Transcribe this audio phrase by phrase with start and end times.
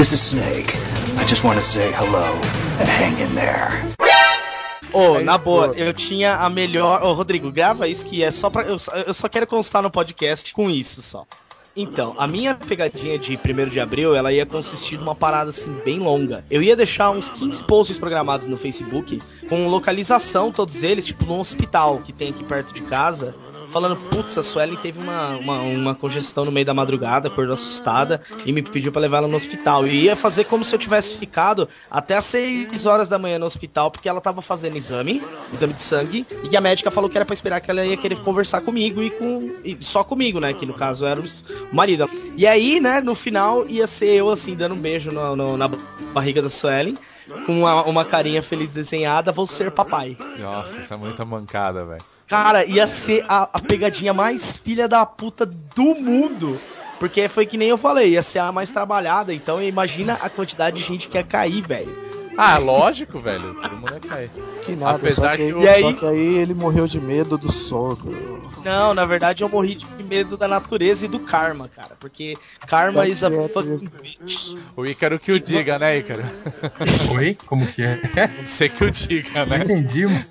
[0.00, 0.72] This is Snake.
[1.18, 2.32] I just want to say hello
[2.80, 3.68] and hang in there.
[4.94, 7.02] Ô, oh, na boa, eu tinha a melhor.
[7.02, 8.62] Ô, oh, Rodrigo, grava isso que é só pra.
[8.62, 11.26] Eu só, eu só quero constar no podcast com isso só.
[11.76, 15.98] Então, a minha pegadinha de 1 de abril, ela ia consistir numa parada assim bem
[15.98, 16.46] longa.
[16.50, 19.20] Eu ia deixar uns 15 posts programados no Facebook
[19.50, 23.34] com localização, todos eles, tipo num hospital que tem aqui perto de casa
[23.70, 28.20] falando, putz, a Suelen teve uma, uma, uma, congestão no meio da madrugada, acordou assustada
[28.44, 29.86] e me pediu para levar ela no hospital.
[29.86, 33.46] E ia fazer como se eu tivesse ficado até às 6 horas da manhã no
[33.46, 37.24] hospital, porque ela tava fazendo exame, exame de sangue, e a médica falou que era
[37.24, 40.66] para esperar que ela ia querer conversar comigo e com e só comigo, né, que
[40.66, 41.24] no caso era o
[41.72, 42.08] marido.
[42.36, 45.68] E aí, né, no final ia ser eu assim dando um beijo no, no, na
[46.12, 46.96] barriga da Suelen
[47.46, 50.16] com uma, uma carinha feliz desenhada, vou ser papai.
[50.38, 52.02] Nossa, isso é muita mancada, velho.
[52.30, 56.60] Cara, ia ser a, a pegadinha mais filha da puta do mundo.
[57.00, 59.34] Porque foi que nem eu falei, ia ser a mais trabalhada.
[59.34, 62.09] Então imagina a quantidade de gente que ia cair, velho.
[62.36, 63.54] Ah, lógico, velho.
[63.54, 64.30] Todo mundo ia cair.
[64.62, 65.80] Que nada, Apesar só que, que aí...
[65.80, 68.40] só que aí ele morreu de medo do sogro.
[68.64, 71.96] Não, na verdade eu morri de medo da natureza e do karma, cara.
[71.98, 72.36] Porque
[72.66, 74.54] karma is a fucking bitch.
[74.76, 76.22] O Ícaro que o diga, né, Ícaro?
[77.14, 77.36] Oi?
[77.46, 78.00] Como que é?
[78.44, 79.58] Você que o diga, né?
[79.58, 80.24] Entendi, mano.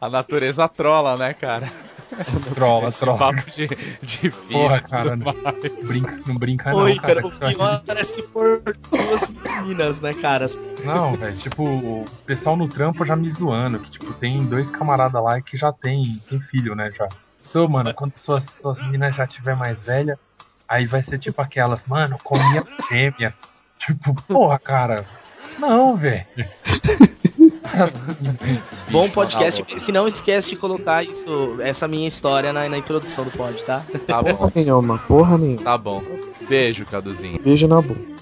[0.00, 1.70] A natureza trola, né, cara?
[2.54, 3.18] trola, Esse trola.
[3.18, 3.68] papo de,
[4.02, 5.34] de Porra, cara, não
[5.86, 7.22] brinca, não brinca Oi, não, cara.
[7.22, 10.46] cara o pior é se for duas meninas, né, cara?
[10.84, 15.22] Não, velho, tipo, o pessoal no trampo já me zoando, que, tipo, tem dois camaradas
[15.22, 17.08] lá que já tem, tem filho, né, já.
[17.42, 20.18] So, mano, quando suas, suas meninas já tiver mais velha,
[20.68, 23.34] aí vai ser tipo aquelas, mano, comia gêmeas.
[23.78, 25.04] Tipo, porra, cara.
[25.58, 26.24] Não, velho.
[28.90, 29.64] Bom podcast.
[29.78, 33.84] Se não esquece de colocar isso, essa minha história na, na introdução do pod, tá?
[34.06, 34.34] Tá bom.
[34.34, 35.62] Porra nenhuma, porra nenhuma.
[35.62, 36.02] Tá bom.
[36.48, 37.40] Beijo, Caduzinho.
[37.42, 38.14] Beijo na boca.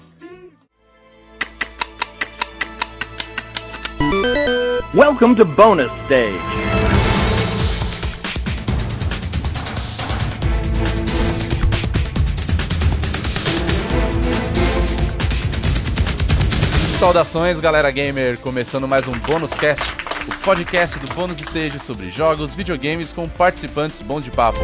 [4.93, 6.72] Welcome to bonus stage.
[17.03, 19.83] Saudações, galera gamer, começando mais um Bônus Cast,
[20.25, 24.57] o podcast do Bônus Stage sobre jogos, videogames com participantes bons de papo.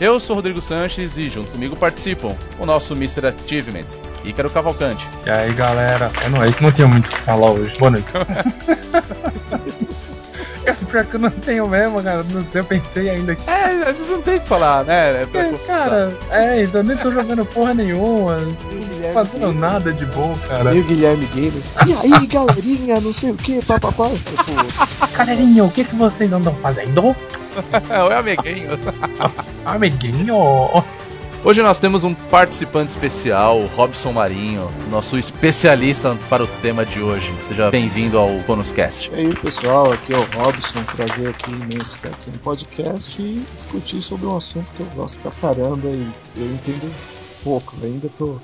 [0.00, 3.28] Eu sou Rodrigo Sanches e junto comigo participam o nosso Mr.
[3.28, 3.86] Achievement,
[4.24, 5.06] Ícaro Cavalcante.
[5.24, 7.78] E aí, galera, é nóis, não tinha muito o que falar hoje.
[7.78, 8.08] Boa noite.
[10.74, 12.22] Pior que eu não tenho mesmo, cara.
[12.22, 13.50] Não sei, eu pensei ainda que.
[13.50, 15.22] É, às vezes não tem o que falar, né?
[15.22, 18.38] É, é cara, é, então nem tô jogando porra nenhuma.
[18.98, 20.74] Não fazendo nada de bom, cara.
[20.74, 21.62] E o Guilherme Gamer.
[21.86, 24.10] E aí, galerinha, não sei o que, papapá.
[25.16, 27.06] Galerinha, o que, que vocês andam fazendo?
[28.06, 28.80] Oi, amiguinhos.
[29.64, 30.84] Amiguinho.
[31.44, 37.32] Hoje nós temos um participante especial, Robson Marinho, nosso especialista para o tema de hoje.
[37.40, 39.08] Seja bem-vindo ao Bonuscast.
[39.12, 43.46] E aí, pessoal, aqui é o Robson, prazer aqui imenso estar aqui no podcast e
[43.54, 46.92] discutir sobre um assunto que eu gosto pra caramba e eu entendo
[47.44, 48.40] pouco, ainda tô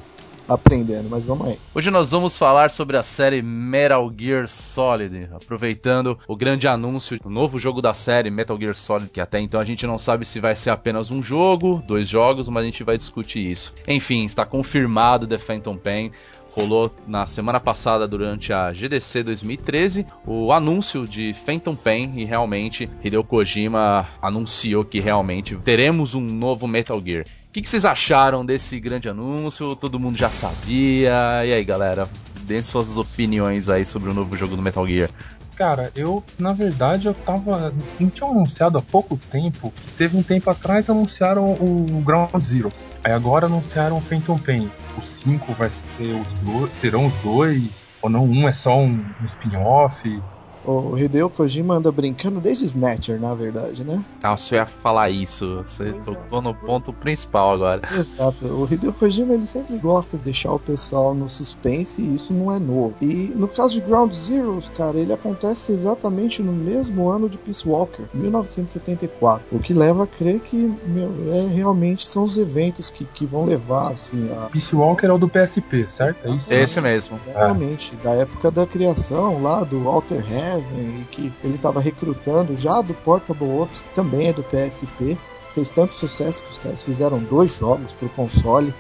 [0.49, 1.59] aprendendo, mas vamos aí.
[1.75, 7.31] Hoje nós vamos falar sobre a série Metal Gear Solid, aproveitando o grande anúncio do
[7.31, 10.41] novo jogo da série Metal Gear Solid, que até então a gente não sabe se
[10.41, 13.75] vai ser apenas um jogo, dois jogos, mas a gente vai discutir isso.
[13.89, 16.13] Enfim, está confirmado The Phantom Pain,
[16.55, 22.89] rolou na semana passada durante a GDC 2013 o anúncio de Phantom Pain e realmente
[23.03, 28.81] Hideo Kojima anunciou que realmente teremos um novo Metal Gear que, que vocês acharam desse
[28.81, 29.77] grande anúncio?
[29.77, 31.45] Todo mundo já sabia.
[31.47, 32.09] E aí, galera?
[32.41, 35.09] Dê suas opiniões aí sobre o novo jogo do Metal Gear.
[35.55, 37.73] Cara, eu, na verdade, eu tava.
[38.01, 39.73] Não tinha anunciado há pouco tempo.
[39.97, 42.73] Teve um tempo atrás anunciaram o Ground Zero.
[43.05, 44.69] Aí agora anunciaram o Phantom Pain.
[44.99, 46.73] O 5 vai ser os dois.
[46.81, 47.71] Serão os dois.
[48.03, 50.21] Ou não, um é só um, um spin-off.
[50.65, 54.03] O Hideo Kojima anda brincando desde Snatcher, na verdade, né?
[54.23, 55.63] Ah, você ia falar isso.
[55.65, 57.83] Você tocou no ponto principal agora.
[57.93, 58.47] Exato.
[58.47, 62.55] O Hideo Kojima ele sempre gosta de deixar o pessoal no suspense e isso não
[62.55, 62.97] é novo.
[63.03, 67.69] E no caso de Ground Zeroes, cara, ele acontece exatamente no mesmo ano de Peace
[67.69, 69.45] Walker, 1974.
[69.53, 70.57] O que leva a crer que
[70.87, 74.49] meu, é, realmente são os eventos que, que vão levar assim a.
[74.49, 76.27] Peace Walker é o do PSP, certo?
[76.27, 76.53] É isso?
[76.53, 77.19] Esse mesmo.
[77.27, 77.93] Exatamente.
[78.01, 78.05] É.
[78.05, 82.95] Da época da criação lá do Walter Head e que ele estava recrutando já do
[82.95, 85.19] Portable Ops, que também é do PSP.
[85.53, 88.75] Fez tanto sucesso que os caras fizeram dois jogos para o console.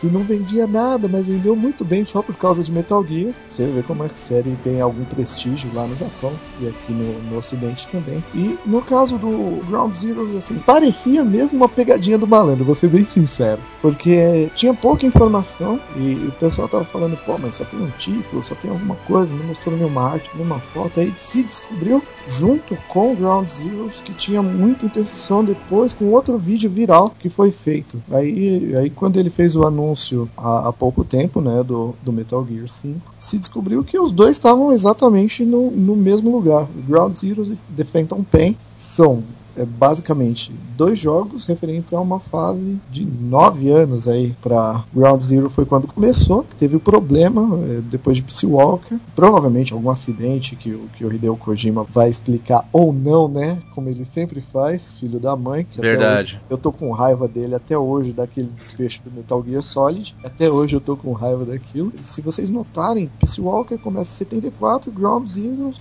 [0.00, 3.32] Que não vendia nada, mas vendeu muito bem só por causa de Metal Gear.
[3.48, 7.38] Você vê como a série tem algum prestígio lá no Japão e aqui no, no
[7.38, 8.22] Ocidente também.
[8.34, 12.88] E no caso do Ground Zeroes, assim, parecia mesmo uma pegadinha do malandro, vou ser
[12.88, 13.60] bem sincero.
[13.82, 18.42] Porque tinha pouca informação e o pessoal tava falando, pô, mas só tem um título,
[18.42, 21.00] só tem alguma coisa, não mostrou nenhuma arte, nenhuma foto.
[21.00, 26.38] Aí se descobriu, junto com o Ground Zeroes, que tinha muita interseção depois com outro
[26.38, 28.02] vídeo viral que foi feito.
[28.10, 29.87] Aí, aí quando ele fez o anúncio
[30.36, 34.36] há, há pouco tempo, né, do, do Metal Gear 5, se descobriu que os dois
[34.36, 36.68] estavam exatamente no, no mesmo lugar.
[36.86, 39.22] Ground Zeroes e The Phantom Pain são
[39.58, 45.50] é basicamente dois jogos referentes a uma fase de nove anos aí para Ground Zero
[45.50, 50.78] foi quando começou, teve o problema é, depois de Peace Walker, provavelmente algum acidente que,
[50.96, 55.34] que o Hideo Kojima vai explicar ou não, né, como ele sempre faz, filho da
[55.34, 55.66] mãe.
[55.76, 56.36] Verdade.
[56.36, 60.48] Hoje, eu tô com raiva dele até hoje daquele desfecho do Metal Gear Solid, até
[60.48, 61.92] hoje eu tô com raiva daquilo.
[62.00, 65.72] Se vocês notarem, Peace Walker começa em 74, Ground Zero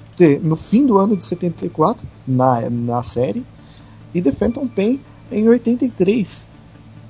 [0.41, 3.45] no fim do ano de 74 na, na série
[4.17, 4.99] e The Phantom Pain
[5.31, 6.49] em 83,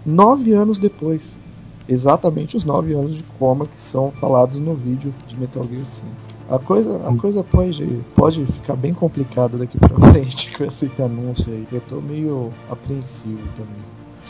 [0.05, 1.39] nove anos depois.
[1.87, 6.07] Exatamente os nove anos de coma que são falados no vídeo de Metal Gear 5.
[6.49, 11.53] A coisa, a coisa pode, pode ficar bem complicada daqui pra frente com esse anúncio
[11.53, 11.65] aí.
[11.71, 13.81] Eu tô meio apreensivo também.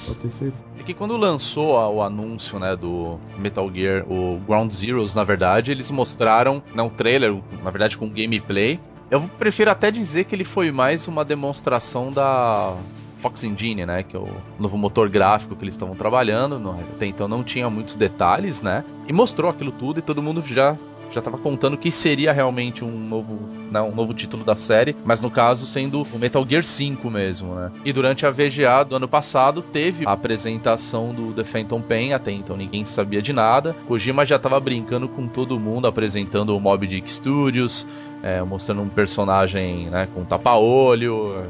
[0.06, 0.63] Pode ter certeza.
[0.80, 5.71] É que quando lançou o anúncio, né, do Metal Gear, o Ground Zeroes, na verdade,
[5.71, 10.36] eles mostraram, não né, um trailer, na verdade com gameplay, eu prefiro até dizer que
[10.36, 12.75] ele foi mais uma demonstração da
[13.15, 14.04] Fox Engine, né?
[14.04, 14.27] Que é o
[14.59, 16.75] novo motor gráfico que eles estavam trabalhando.
[16.94, 18.83] Até então não tinha muitos detalhes, né?
[19.07, 20.77] E mostrou aquilo tudo e todo mundo já
[21.12, 23.39] já estava contando que seria realmente um novo,
[23.71, 27.56] né, um novo título da série, mas no caso sendo o Metal Gear 5 mesmo,
[27.56, 27.71] né?
[27.86, 32.31] E durante a VGA do ano passado teve a apresentação do The Phantom Pain, até
[32.31, 33.75] então ninguém sabia de nada.
[33.88, 37.86] Kojima já estava brincando com todo mundo, apresentando o Mob Dick Studios,
[38.24, 41.45] é, mostrando um personagem né, com tapa-olho.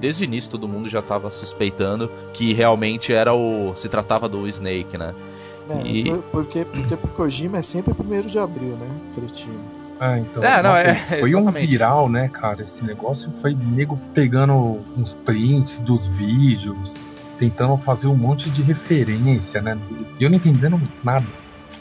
[0.00, 4.46] Desde o início todo mundo já estava suspeitando que realmente era o se tratava do
[4.48, 5.14] Snake, né?
[5.70, 6.18] É, e...
[6.32, 8.88] porque, porque pro Kojima é sempre primeiro de abril, né?
[9.14, 9.60] Cretino.
[10.00, 10.42] Ah, então.
[10.42, 12.62] É, não, é, foi um viral, né, cara?
[12.62, 16.94] Esse negócio foi nego pegando uns prints dos vídeos,
[17.38, 19.78] tentando fazer um monte de referência, né?
[20.18, 21.26] E eu não entendendo nada.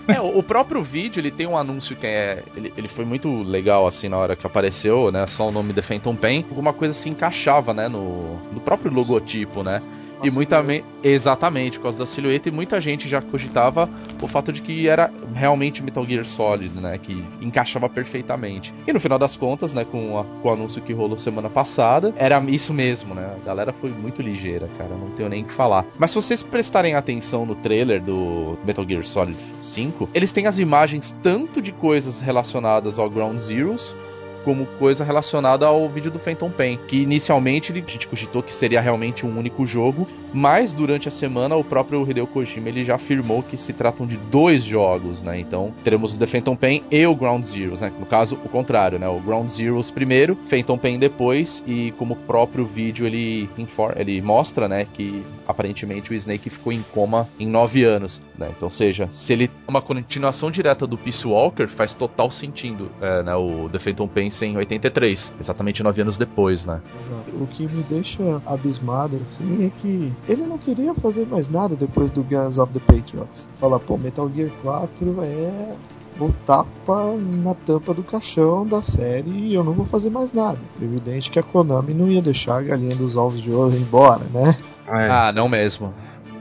[0.05, 2.43] É, o próprio vídeo, ele tem um anúncio que é.
[2.55, 5.25] Ele, ele foi muito legal, assim, na hora que apareceu, né?
[5.27, 6.45] Só o nome The Phantom Pain.
[6.49, 7.87] Alguma coisa se encaixava, né?
[7.87, 9.81] No, no próprio logotipo, né?
[10.23, 10.59] E muita
[11.03, 13.89] exatamente por causa da silhueta e muita gente já cogitava
[14.21, 18.73] o fato de que era realmente Metal Gear Solid, né, que encaixava perfeitamente.
[18.85, 22.13] E no final das contas, né, com, a, com o anúncio que rolou semana passada,
[22.17, 23.33] era isso mesmo, né?
[23.41, 25.85] A galera foi muito ligeira, cara, não tenho nem o que falar.
[25.97, 30.59] Mas se vocês prestarem atenção no trailer do Metal Gear Solid 5, eles têm as
[30.59, 33.95] imagens tanto de coisas relacionadas ao Ground Zeroes
[34.43, 38.81] como coisa relacionada ao vídeo do Phantom Pain, que inicialmente a gente cogitou que seria
[38.81, 43.41] realmente um único jogo, mas durante a semana o próprio Hideo Kojima ele já afirmou
[43.41, 45.39] que se tratam de dois jogos, né?
[45.39, 47.91] Então teremos o The Phantom Pain e o Ground Zeroes, né?
[47.99, 49.07] No caso, o contrário, né?
[49.07, 53.49] O Ground Zeroes primeiro, Phantom Pain depois, e como o próprio vídeo ele,
[53.95, 54.85] ele mostra, né?
[54.93, 58.49] Que aparentemente o Snake ficou em coma em nove anos, né?
[58.55, 63.35] Então, seja, se ele uma continuação direta do Peace Walker, faz total sentido, é, né?
[63.35, 66.81] O The Phantom Pain em 83, exatamente nove anos depois, né?
[66.99, 67.31] Exato.
[67.39, 72.11] O que me deixa abismado, assim, é que ele não queria fazer mais nada depois
[72.11, 73.47] do Guns of the Patriots.
[73.53, 75.75] Falar, pô, Metal Gear 4 é
[76.19, 80.59] o tapa na tampa do caixão da série e eu não vou fazer mais nada.
[80.81, 84.57] Evidente que a Konami não ia deixar a galinha dos ovos de ouro embora, né?
[84.87, 85.09] É.
[85.09, 85.93] Ah, não mesmo.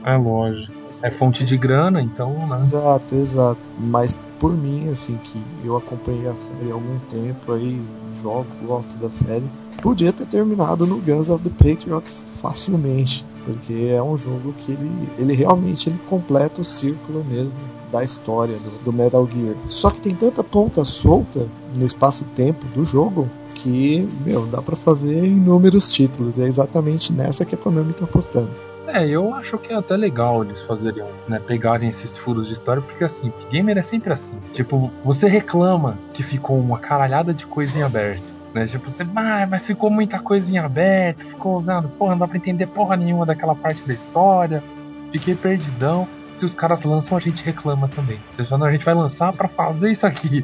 [0.03, 0.73] É lógico.
[1.01, 2.57] É fonte de grana, então, né?
[2.57, 3.61] Exato, exato.
[3.77, 7.81] Mas por mim, assim, que eu acompanhei a série há algum tempo aí,
[8.13, 9.45] jogo, gosto da série,
[9.81, 15.09] podia ter terminado no Guns of the Patriots facilmente, porque é um jogo que ele,
[15.17, 17.59] ele realmente ele completa o círculo mesmo
[17.91, 19.55] da história do, do Metal Gear.
[19.67, 25.25] Só que tem tanta ponta solta no espaço-tempo do jogo que, meu, dá para fazer
[25.25, 26.39] inúmeros títulos.
[26.39, 28.49] É exatamente nessa que a Konami tá apostando.
[28.91, 32.81] É, eu acho que é até legal eles fazerem, né, pegarem esses furos de história,
[32.81, 34.35] porque assim, gamer é sempre assim.
[34.51, 38.23] Tipo, você reclama que ficou uma caralhada de coisa em aberto.
[38.53, 38.65] Né?
[38.65, 42.37] Tipo, você, ah, mas ficou muita coisa em aberto, ficou, não, porra, não dá pra
[42.37, 44.63] entender porra nenhuma daquela parte da história,
[45.11, 46.07] fiquei perdidão.
[46.35, 48.19] Se os caras lançam, a gente reclama também.
[48.33, 50.43] Fala, não, a gente vai lançar para fazer isso aqui.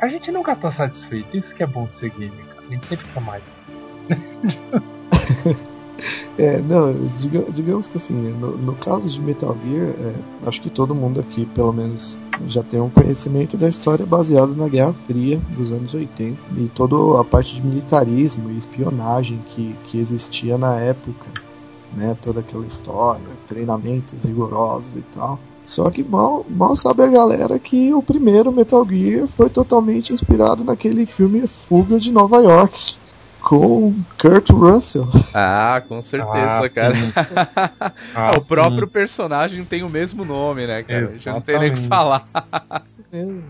[0.00, 2.66] A gente nunca tá satisfeito, isso que é bom de ser gamer, cara.
[2.68, 3.42] A gente sempre quer mais.
[6.38, 10.14] É, não, diga, digamos que assim, no, no, caso de Metal Gear, é,
[10.46, 14.68] acho que todo mundo aqui, pelo menos, já tem um conhecimento da história baseado na
[14.68, 19.98] Guerra Fria dos anos 80 e toda a parte de militarismo e espionagem que, que
[19.98, 21.26] existia na época,
[21.96, 22.16] né?
[22.22, 25.38] Toda aquela história, treinamentos rigorosos e tal.
[25.66, 30.64] Só que mal, mal sabe a galera que o primeiro Metal Gear foi totalmente inspirado
[30.64, 32.96] naquele filme Fuga de Nova York
[33.50, 35.08] com Kurt Russell.
[35.34, 36.94] Ah, com certeza, ah, cara.
[38.14, 38.92] Ah, o próprio sim.
[38.92, 41.18] personagem tem o mesmo nome, né, cara?
[41.18, 42.24] Já não tem nem o que falar.
[42.80, 43.42] Isso mesmo.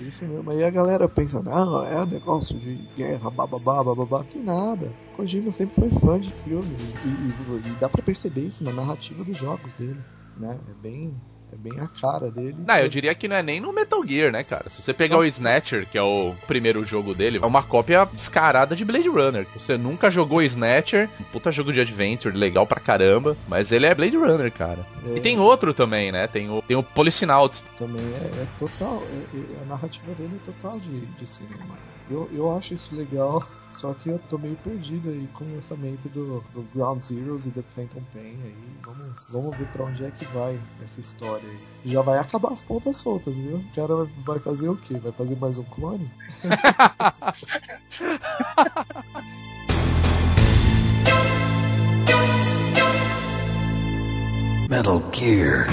[0.00, 0.50] Isso mesmo.
[0.50, 4.24] Aí a galera pensa, não, é um negócio de guerra, bababá, bababá.
[4.24, 4.90] Que nada.
[5.14, 9.22] Kojima sempre foi fã de filmes e, e, e dá para perceber isso na narrativa
[9.22, 10.00] dos jogos dele,
[10.36, 10.58] né?
[10.68, 11.14] É bem
[11.52, 12.56] é bem a cara dele.
[12.66, 14.68] Não, eu diria que não é nem no Metal Gear, né, cara?
[14.68, 18.76] Se você pegar o Snatcher, que é o primeiro jogo dele, é uma cópia descarada
[18.76, 19.46] de Blade Runner.
[19.56, 23.94] Você nunca jogou Snatcher, um puta jogo de adventure, legal pra caramba, mas ele é
[23.94, 24.84] Blade Runner, cara.
[25.06, 25.16] É...
[25.16, 26.26] E tem outro também, né?
[26.26, 27.64] Tem o, tem o Policinauts.
[27.76, 31.78] Também é, é total, é, é, a narrativa dele é total de, de cinema.
[32.10, 36.08] Eu, eu acho isso legal, só que eu tô meio perdido aí com o lançamento
[36.08, 38.54] do, do Ground Zeroes e The Phantom Pain aí.
[38.84, 41.58] Vamos, vamos ver pra onde é que vai essa história aí.
[41.84, 43.56] Já vai acabar as pontas soltas, viu?
[43.56, 44.98] O cara vai fazer o quê?
[44.98, 46.08] Vai fazer mais um clone?
[54.68, 55.66] Metal Gear.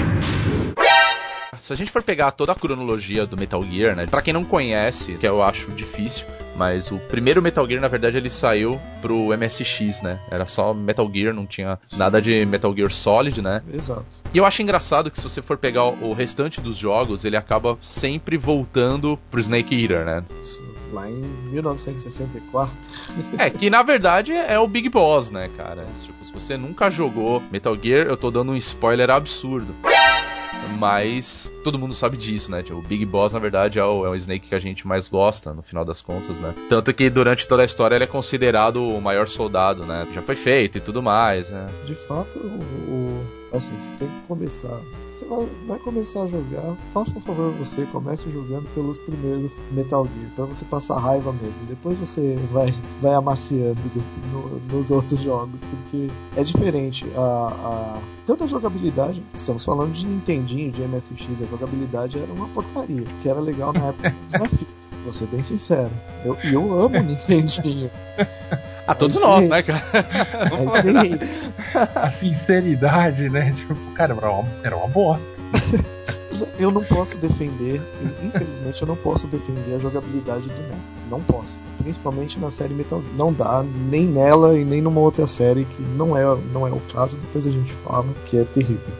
[1.66, 4.06] Se a gente for pegar toda a cronologia do Metal Gear, né?
[4.06, 8.16] Pra quem não conhece, que eu acho difícil, mas o primeiro Metal Gear, na verdade,
[8.16, 10.20] ele saiu pro MSX, né?
[10.30, 13.64] Era só Metal Gear, não tinha nada de Metal Gear Solid, né?
[13.74, 14.06] Exato.
[14.32, 17.76] E eu acho engraçado que se você for pegar o restante dos jogos, ele acaba
[17.80, 20.22] sempre voltando pro Snake Eater, né?
[20.92, 21.20] Lá em
[21.50, 22.76] 1964.
[23.38, 25.84] é, que na verdade é o Big Boss, né, cara?
[26.04, 29.74] Tipo, se você nunca jogou Metal Gear, eu tô dando um spoiler absurdo.
[30.78, 32.62] Mas todo mundo sabe disso, né?
[32.62, 35.08] Tipo, o Big Boss, na verdade, é o, é o Snake que a gente mais
[35.08, 36.54] gosta, no final das contas, né?
[36.68, 40.06] Tanto que durante toda a história ele é considerado o maior soldado, né?
[40.12, 41.68] Já foi feito e tudo mais, né?
[41.86, 44.80] De fato, o, assim, você tem que começar
[45.26, 50.30] vai, vai, começar a jogar, faça um favor você, comece jogando pelos primeiros Metal Gear,
[50.34, 51.66] pra você passar raiva mesmo.
[51.68, 54.02] Depois você vai, vai amaciando do,
[54.32, 57.04] no, nos outros jogos, porque é diferente.
[57.14, 62.48] A, a, tanto a jogabilidade, estamos falando de Nintendinho, de MSX, a jogabilidade era uma
[62.48, 64.66] porcaria, que era legal na época do desafio.
[65.02, 65.92] Vou ser bem sincero.
[66.24, 67.90] Eu, eu amo Nintendinho.
[68.86, 69.82] A todos nós, né, cara?
[71.96, 73.52] a sinceridade, né?
[73.52, 75.26] Tipo, cara, era uma, era uma bosta.
[76.58, 77.80] eu não posso defender,
[78.22, 80.78] infelizmente eu não posso defender a jogabilidade do NES.
[81.10, 81.58] Não posso.
[81.78, 83.14] Principalmente na série Metal Gear.
[83.14, 86.80] Não dá, nem nela e nem numa outra série que não é, não é o
[86.92, 88.94] caso, depois a gente fala, que é terrível.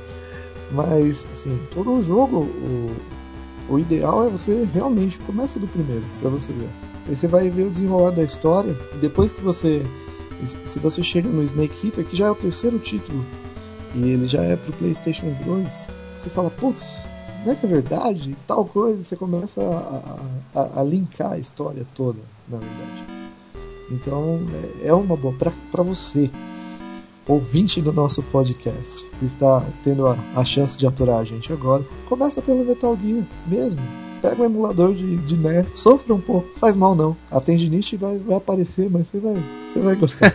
[0.70, 2.96] Mas, assim, todo o jogo, o,
[3.68, 6.68] o ideal é você realmente começa do primeiro, para você ver.
[7.08, 8.76] Aí você vai ver o desenrolar da história.
[9.00, 9.84] Depois que você.
[10.64, 13.24] Se você chega no Snake Eater, que já é o terceiro título,
[13.94, 17.06] e ele já é pro PlayStation 2, você fala, putz,
[17.44, 18.36] não é que é verdade?
[18.46, 23.04] Tal coisa, você começa a, a, a linkar a história toda, na verdade.
[23.90, 24.40] Então
[24.82, 25.34] é, é uma boa.
[25.34, 26.30] para você,
[27.26, 31.82] ouvinte do nosso podcast, que está tendo a, a chance de aturar a gente agora,
[32.08, 36.76] começa pelo Metal Gear mesmo pega um emulador de, de NES, sofre um pouco, faz
[36.76, 37.16] mal não.
[37.30, 39.34] A tendinite vai, vai aparecer, mas você vai,
[39.68, 40.32] você vai gostar.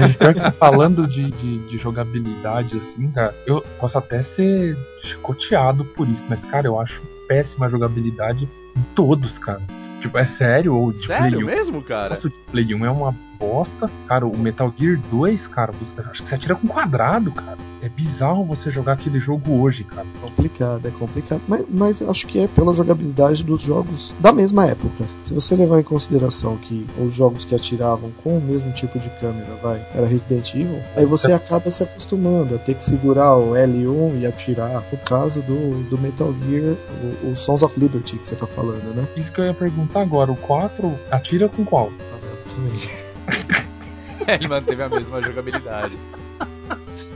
[0.58, 6.42] falando de, de, de, jogabilidade, assim, cara, eu posso até ser chicoteado por isso, mas,
[6.46, 9.60] cara, eu acho péssima a jogabilidade em todos, cara.
[10.00, 10.74] Tipo, é sério?
[10.74, 12.10] Ou de sério Play mesmo, cara?
[12.10, 13.90] Nossa, o de Play 1 é uma bosta.
[14.06, 15.72] Cara, o Metal Gear 2, cara,
[16.10, 17.58] acho que você atira com quadrado, cara.
[17.82, 20.06] É bizarro você jogar aquele jogo hoje, cara.
[20.16, 21.42] É complicado, é complicado.
[21.46, 25.04] Mas, mas acho que é pela jogabilidade dos jogos da mesma época.
[25.22, 29.10] Se você levar em consideração que os jogos que atiravam com o mesmo tipo de
[29.20, 33.52] câmera, vai, era Resident Evil, aí você acaba se acostumando a ter que segurar o
[33.52, 34.82] L1 e atirar.
[34.90, 36.76] No caso do, do Metal Gear,
[37.22, 39.06] o, o Sons of Liberty que você tá falando, né?
[39.14, 41.92] Isso que eu ia perguntar agora, o 4 atira com qual?
[42.00, 43.13] Ah, eu também.
[44.26, 45.98] Ele manteve a mesma jogabilidade.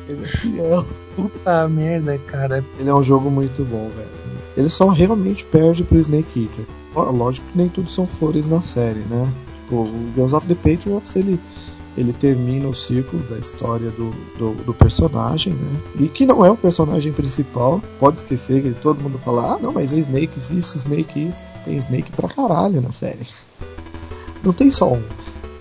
[0.09, 0.87] Ele é fiel.
[1.17, 2.65] Puta merda, cara.
[2.79, 4.09] Ele é um jogo muito bom, velho.
[4.57, 6.65] Ele só realmente perde pro Snake Eater.
[6.95, 9.33] Lógico que nem tudo são flores na série, né?
[9.55, 11.39] Tipo, o Guns of the Patriots, ele,
[11.97, 15.81] ele termina o ciclo da história do, do, do, personagem, né?
[16.01, 17.81] E que não é o personagem principal.
[18.01, 21.41] Pode esquecer que todo mundo fala, ah, não, mas o Snake isso, Snake isso.
[21.65, 23.27] Tem Snake pra caralho na série.
[24.43, 25.03] Não tem só um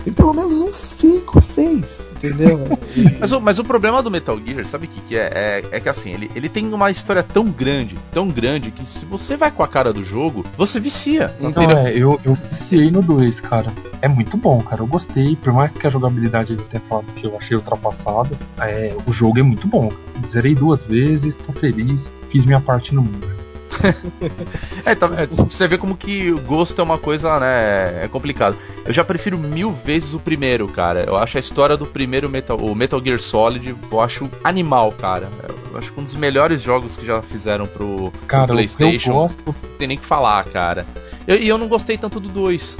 [0.08, 2.60] Tem pelo menos uns 5, 6, entendeu?
[3.20, 5.30] mas, o, mas o problema do Metal Gear, sabe o que, que é?
[5.34, 5.64] é?
[5.70, 5.80] é?
[5.80, 9.50] que assim, ele, ele tem uma história tão grande, tão grande, que se você vai
[9.50, 11.34] com a cara do jogo, você vicia.
[11.38, 13.70] Então, é, eu, eu viciei no 2, cara.
[14.00, 14.80] É muito bom, cara.
[14.80, 18.96] Eu gostei, por mais que a jogabilidade ele tenha falado que eu achei ultrapassado, é,
[19.06, 19.92] o jogo é muito bom.
[20.26, 23.37] Zerei duas vezes, tô feliz, fiz minha parte no mundo.
[24.84, 28.04] é, tá, é, você vê como que o gosto é uma coisa, né?
[28.04, 28.56] É complicado.
[28.84, 31.04] Eu já prefiro mil vezes o primeiro, cara.
[31.04, 35.28] Eu acho a história do primeiro Metal, o Metal Gear Solid, eu acho animal, cara.
[35.70, 39.10] Eu acho que um dos melhores jogos que já fizeram pro, cara, pro PlayStation.
[39.10, 39.42] Eu gosto.
[39.46, 40.86] Não tem nem que falar, cara.
[41.26, 42.76] E eu, eu, não gostei tanto do 2.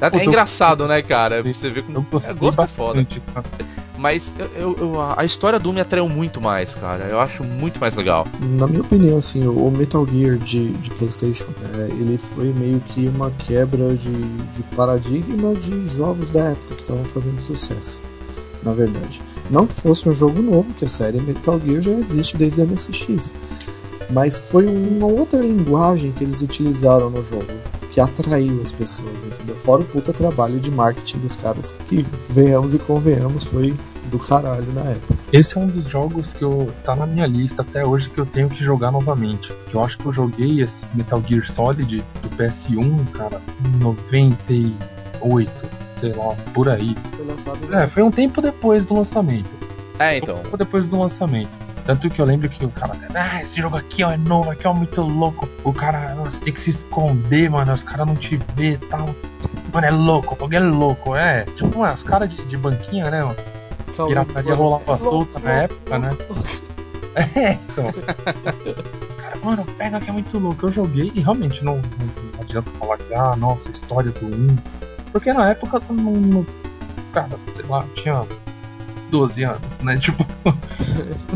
[0.00, 1.42] É, é engraçado, né, cara?
[1.42, 2.06] Você vê como.
[2.12, 3.06] Eu é, gosto é foda.
[3.32, 3.46] Cara.
[3.98, 7.04] Mas eu, eu, a história do Me atraiu muito mais, cara.
[7.04, 8.26] Eu acho muito mais legal.
[8.58, 11.48] Na minha opinião, assim, o Metal Gear de, de PlayStation,
[11.78, 16.82] é, ele foi meio que uma quebra de, de paradigma de jogos da época que
[16.82, 18.02] estavam fazendo sucesso.
[18.62, 22.36] Na verdade, não que fosse um jogo novo, que a série Metal Gear já existe
[22.36, 23.34] desde a MSX,
[24.10, 27.46] mas foi uma outra linguagem que eles utilizaram no jogo
[27.96, 29.56] que atraiu as pessoas, entendeu?
[29.56, 33.74] Fora o puta trabalho de marketing dos caras que, venhamos e convenhamos, foi
[34.10, 35.14] do caralho na época.
[35.32, 38.26] Esse é um dos jogos que eu tá na minha lista até hoje que eu
[38.26, 39.50] tenho que jogar novamente.
[39.70, 45.50] Que eu acho que eu joguei esse Metal Gear Solid do PS1, cara, em 98,
[45.98, 46.94] sei lá, por aí.
[47.12, 49.48] Foi lançado é, foi um tempo depois do lançamento.
[49.98, 50.36] É, então.
[50.36, 51.65] Um tempo depois do lançamento.
[51.86, 54.66] Tanto que eu lembro que o cara, ah, esse jogo aqui ó, é novo, aqui
[54.66, 55.48] é muito louco.
[55.62, 59.14] O cara, você tem que se esconder, mano, os caras não te vê e tal.
[59.72, 61.44] Mano, é louco, o é louco, é.
[61.54, 63.36] Tipo, mano, os caras de, de banquinha, né, mano?
[64.08, 66.10] Pirataria rolava solta na época, né?
[67.16, 67.86] É, então.
[69.16, 70.66] cara, mano, pega que é muito louco.
[70.66, 74.56] Eu joguei e realmente não, não adianta falar que, ah, nossa, história do 1.
[75.12, 76.46] Porque na época todo mundo.
[77.14, 78.26] Cara, sei lá, tinha
[79.10, 79.96] 12 anos, né?
[80.06, 80.24] Tipo,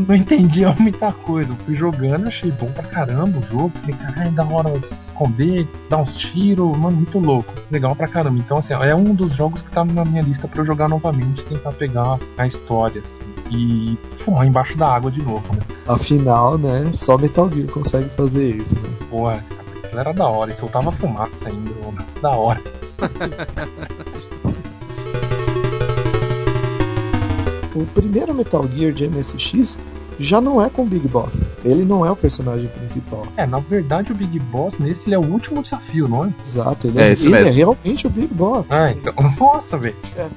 [0.07, 1.53] não entendia muita coisa.
[1.53, 3.71] Eu fui jogando, achei bom pra caramba o jogo.
[3.81, 7.53] Falei, caralho, da hora se esconder, dar uns tiros, mano, muito louco.
[7.69, 8.39] Legal pra caramba.
[8.39, 11.43] Então, assim, é um dos jogos que tá na minha lista pra eu jogar novamente,
[11.45, 13.21] tentar pegar a história, assim.
[13.49, 15.61] E fumar embaixo da água de novo, né?
[15.87, 16.89] Afinal, né?
[16.93, 18.89] Só Metal Gear consegue fazer isso, né?
[19.09, 20.51] Pô, era da hora.
[20.51, 22.05] E soltava fumaça ainda, mano.
[22.21, 22.61] Da hora.
[27.75, 29.77] o primeiro Metal Gear de MSX
[30.19, 31.43] já não é com o Big Boss.
[31.63, 33.25] Ele não é o personagem principal.
[33.35, 36.33] É, na verdade o Big Boss nesse ele é o último desafio, não é?
[36.45, 38.65] Exato, ele é, é, ele é realmente o Big Boss.
[38.69, 39.13] Ah, então.
[39.39, 39.95] Nossa, velho.
[40.15, 40.29] É.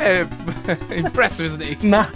[0.00, 0.26] É,
[0.90, 1.86] é impressive Snake.
[1.86, 2.10] Na,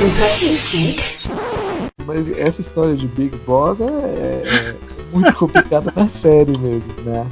[0.00, 1.30] impressive Snake.
[2.04, 4.76] Mas essa história de Big Boss é, é, é
[5.12, 7.26] muito complicada na série mesmo, né?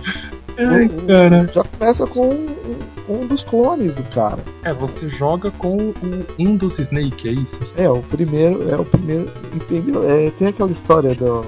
[0.58, 1.48] Ai, cara.
[1.52, 4.38] Já começa com um, um, dos clones do cara.
[4.62, 5.94] É, você joga com o,
[6.38, 7.58] um dos Snake, é isso?
[7.76, 10.08] É, o primeiro, é o primeiro, entendeu?
[10.08, 11.44] É, tem aquela história do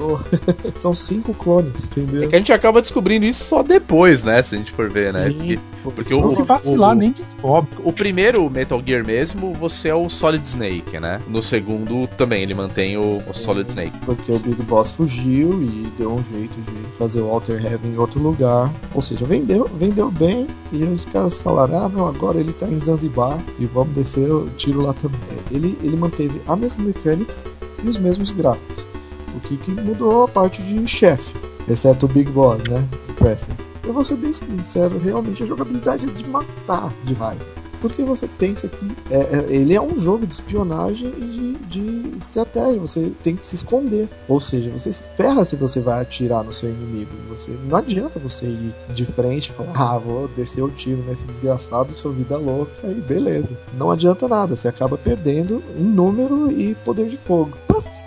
[0.78, 2.24] São cinco clones, entendeu?
[2.24, 4.40] É que a gente acaba descobrindo isso só depois, né?
[4.42, 5.30] Se a gente for ver, né?
[5.30, 7.70] Porque, porque o, se vacilar, o, nem descobre.
[7.82, 11.20] O primeiro Metal Gear mesmo, você é o Solid Snake, né?
[11.28, 13.98] No segundo também ele mantém o, o Solid é, Snake.
[14.04, 17.98] Porque o Big Boss fugiu e deu um jeito de fazer o Walter Heaven em
[17.98, 18.72] outro lugar.
[18.94, 22.78] Ou seja, vendeu, vendeu bem e os caras falaram: ah, não, agora ele tá em
[22.78, 25.20] Zanzibar e vamos descer o tiro lá também.
[25.50, 27.34] Ele, ele manteve a mesma mecânica
[27.82, 28.86] e os mesmos gráficos.
[29.34, 31.34] O que, que mudou a parte de chefe,
[31.68, 32.86] exceto o Big Boss, né?
[33.16, 33.69] Presley.
[33.90, 37.44] Eu vou ser bem sincero, realmente a jogabilidade é de matar de raiva.
[37.80, 42.18] Porque você pensa que é, é, ele é um jogo de espionagem e de, de,
[42.18, 42.78] estratégia.
[42.78, 44.08] Você tem que se esconder.
[44.28, 47.10] Ou seja, você se ferra se você vai atirar no seu inimigo.
[47.30, 51.26] Você Não adianta você ir de frente e falar, ah, vou descer o tiro nesse
[51.26, 52.72] desgraçado, sua vida louca.
[52.84, 53.58] Aí beleza.
[53.74, 54.54] Não adianta nada.
[54.54, 57.58] Você acaba perdendo em número e poder de fogo.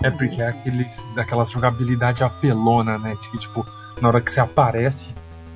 [0.02, 3.18] É porque é aqueles, daquela jogabilidade apelona, né?
[3.20, 3.66] Que tipo,
[4.00, 5.14] na hora que você aparece,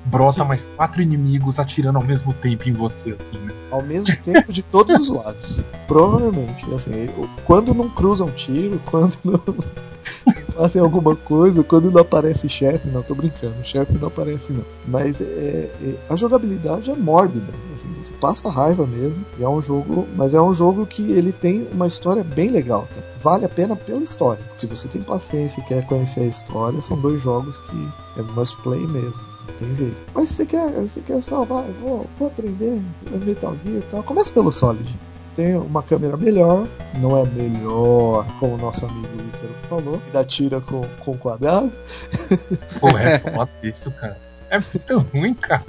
[0.08, 3.52] brota mais quatro inimigos atirando ao mesmo tempo em você, assim, né?
[3.70, 5.64] Ao mesmo tempo de todos os lados.
[5.86, 7.08] Provavelmente, assim,
[7.44, 9.40] quando não cruzam tiro, quando não
[10.54, 14.64] fazem alguma coisa, quando não aparece chefe, não, tô brincando, chefe não aparece não.
[14.86, 19.62] Mas é, é, a jogabilidade é mórbida, assim, você passa raiva mesmo, e é um
[19.62, 23.00] jogo, mas é um jogo que ele tem uma história bem legal, tá?
[23.18, 24.42] Vale a pena pela história.
[24.54, 28.56] Se você tem paciência e quer conhecer a história, são dois jogos que é must
[28.62, 29.37] play mesmo
[30.14, 32.80] Mas você quer, você quer salvar, vou, vou aprender
[33.10, 34.98] Metal Gear e tal, começa pelo Solid.
[35.34, 36.66] tem uma câmera melhor,
[37.00, 41.72] não é melhor, como o nosso amigo Ícaro falou, dá tira com, com quadrado.
[42.80, 44.18] Pô, é foda isso, cara.
[44.50, 45.64] É muito ruim, cara.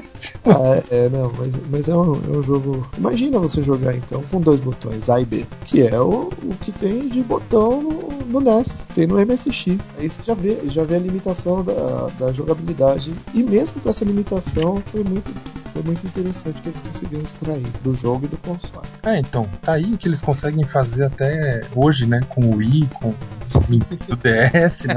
[0.44, 2.88] Ah, é, é, não, mas, mas é, um, é um jogo.
[2.96, 6.70] Imagina você jogar então com dois botões, A e B, que é o, o que
[6.70, 9.94] tem de botão no, no NES, tem no MSX.
[9.98, 13.12] Aí você já vê, já vê a limitação da, da jogabilidade.
[13.34, 15.32] E mesmo com essa limitação, foi muito,
[15.72, 18.86] foi muito interessante que eles conseguiram extrair do jogo e do console.
[19.04, 22.20] É, então, tá aí o que eles conseguem fazer até hoje, né?
[22.28, 24.94] Com o Wii, com o DS, né?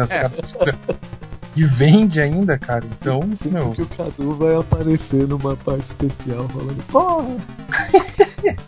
[1.55, 2.85] E vende ainda, cara.
[2.85, 3.69] Então, Sinto meu.
[3.71, 7.35] que o Cadu vai aparecer numa parte especial falando, porra!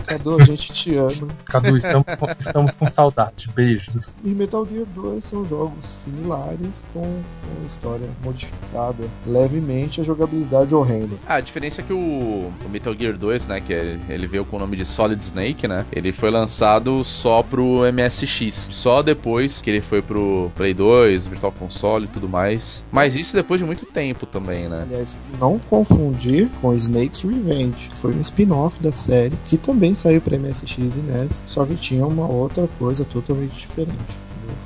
[0.05, 1.27] Cadu, a gente te ama.
[1.45, 3.49] Cadu, estamos, com- estamos com saudade.
[3.55, 4.15] Beijos.
[4.23, 11.15] E Metal Gear 2 são jogos similares com, com história modificada levemente a jogabilidade horrenda.
[11.27, 14.45] Ah, a diferença é que o, o Metal Gear 2, né, que é- ele veio
[14.45, 18.69] com o nome de Solid Snake, né, ele foi lançado só pro MSX.
[18.71, 22.84] Só depois que ele foi pro Play 2, Virtual Console e tudo mais.
[22.91, 24.81] Mas isso depois de muito tempo também, né.
[24.84, 30.19] Aliás, não confundir com Snake's Revenge, que foi um spin-off da série que também saiu
[30.21, 34.19] para MSX e NES, só que tinha uma outra coisa totalmente diferente.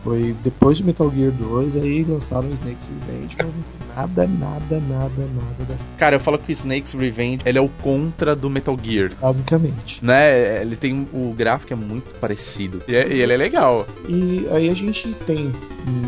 [0.04, 4.80] Foi depois de Metal Gear 2, aí lançaram Snake's Revenge, mas não tem nada, nada,
[4.80, 5.90] nada, nada dessa.
[5.98, 9.12] Cara, eu falo que o Snake's Revenge, ele é o contra do Metal Gear.
[9.20, 10.04] Basicamente.
[10.04, 12.82] Né, ele tem o gráfico é muito parecido.
[12.88, 13.86] E, é- e ele é legal.
[14.08, 15.52] E aí a gente tem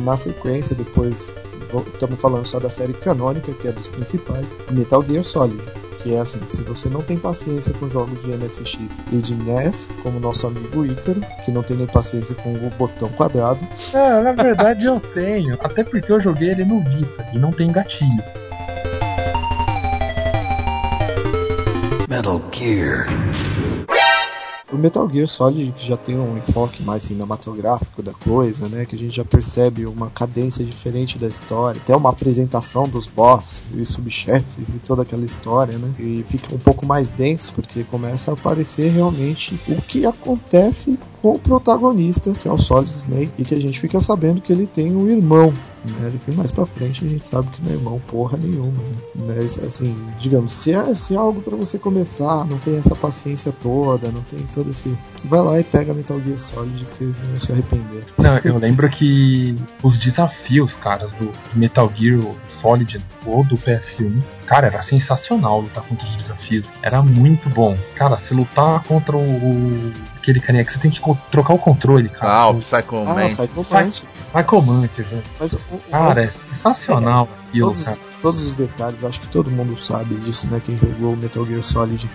[0.03, 1.33] na sequência depois
[1.93, 5.61] estamos falando só da série canônica, que é dos principais, Metal Gear Solid.
[6.03, 9.89] Que é assim, se você não tem paciência com jogos de MSX e de NES,
[10.03, 13.59] como nosso amigo Ícaro, que não tem nem paciência com o botão quadrado,
[13.93, 15.57] Ah, na verdade eu tenho.
[15.61, 18.23] Até porque eu joguei ele no Vita e não tem gatilho.
[22.07, 23.07] Metal Gear.
[24.71, 28.85] O Metal Gear Solid que já tem um enfoque mais cinematográfico da coisa, né?
[28.85, 33.61] Que a gente já percebe uma cadência diferente da história, até uma apresentação dos boss
[33.73, 35.93] e subchefes e toda aquela história, né?
[35.97, 41.39] E fica um pouco mais denso porque começa a aparecer realmente o que acontece o
[41.39, 44.95] protagonista, que é o Solid Snake, e que a gente fica sabendo que ele tem
[44.95, 45.51] um irmão.
[45.99, 46.11] Né?
[46.27, 48.71] E mais pra frente a gente sabe que não é irmão porra nenhuma.
[48.71, 49.35] Né?
[49.35, 53.53] Mas assim, digamos, se é, se é algo pra você começar, não tem essa paciência
[53.61, 54.95] toda, não tem todo esse.
[55.23, 58.05] Vai lá e pega Metal Gear Solid que vocês vão se arrepender.
[58.17, 64.67] Não, eu lembro que os desafios, caras, do Metal Gear Solid ou do PS1, cara,
[64.67, 66.71] era sensacional lutar contra os desafios.
[66.81, 67.77] Era muito bom.
[67.95, 69.91] Cara, se lutar contra o.
[70.27, 70.99] aquele carinha que você tem que
[71.31, 72.33] trocar o controle, cara.
[72.41, 73.27] Ah, o Psycho Ah, Man.
[73.27, 74.03] Psycho Mantis.
[74.33, 75.23] Psycho Mantis, velho.
[75.39, 75.59] Mas o-
[75.89, 77.97] Cara, é sensacional aquilo, todos, cara.
[78.21, 80.61] todos os detalhes, acho que todo mundo sabe disso, né?
[80.65, 82.09] Quem jogou o Metal Gear Solid.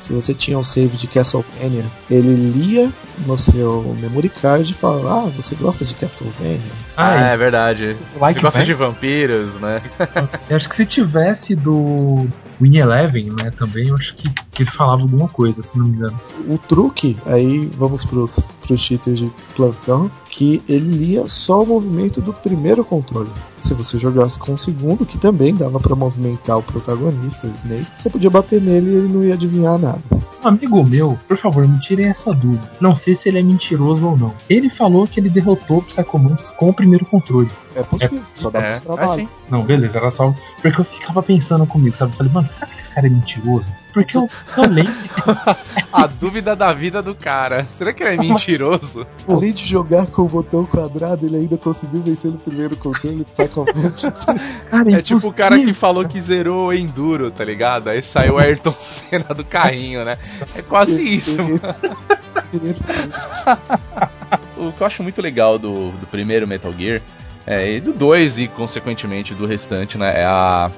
[0.00, 2.88] Se você tinha um save de Castlevania, ele lia
[3.26, 6.60] no seu memory card e falava: Ah, você gosta de Castlevania?
[6.96, 7.96] Ah, Ah, é verdade.
[8.18, 8.64] Like Você gosta Man?
[8.64, 9.82] de vampiros, né?
[10.48, 12.28] Eu acho que se tivesse do
[12.60, 14.28] Win Eleven, né, também, eu acho que
[14.62, 16.18] ele falava alguma coisa, se não me engano.
[16.48, 22.20] O truque, aí vamos pros, pros cheaters de plantão, que ele lia só o movimento
[22.20, 23.30] do primeiro controle.
[23.62, 27.86] Se você jogasse com o segundo, que também dava pra movimentar o protagonista, o Snake,
[27.98, 29.98] você podia bater nele e ele não ia adivinhar nada.
[30.44, 32.70] Um amigo meu, por favor, me tirem essa dúvida.
[32.80, 34.32] Não sei se ele é mentiroso ou não.
[34.48, 37.50] Ele falou que ele derrotou o Psychomantis com o primeiro controle.
[37.74, 39.10] É possível, só dá É, mais trabalho.
[39.10, 39.28] assim.
[39.50, 40.32] Não, beleza, era só.
[40.62, 42.12] Porque eu ficava pensando comigo, sabe?
[42.12, 43.72] Eu falei, mano, será que esse cara é mentiroso?
[43.98, 44.94] Porque eu, eu lembro.
[45.92, 47.64] A dúvida da vida do cara.
[47.64, 49.06] Será que ele é mentiroso?
[49.26, 53.24] Além de jogar com o botão quadrado, ele ainda conseguiu vencer no primeiro controle do
[53.24, 54.24] Psycho Mantis.
[54.70, 57.88] Cara, É tipo o cara que falou que zerou o Enduro, tá ligado?
[57.88, 60.16] Aí saiu o Ayrton Senna do carrinho, né?
[60.54, 61.38] É quase isso.
[64.56, 67.00] O que eu acho muito legal do, do primeiro Metal Gear,
[67.46, 70.20] é, e do 2 e consequentemente do restante, né?
[70.20, 70.70] É a,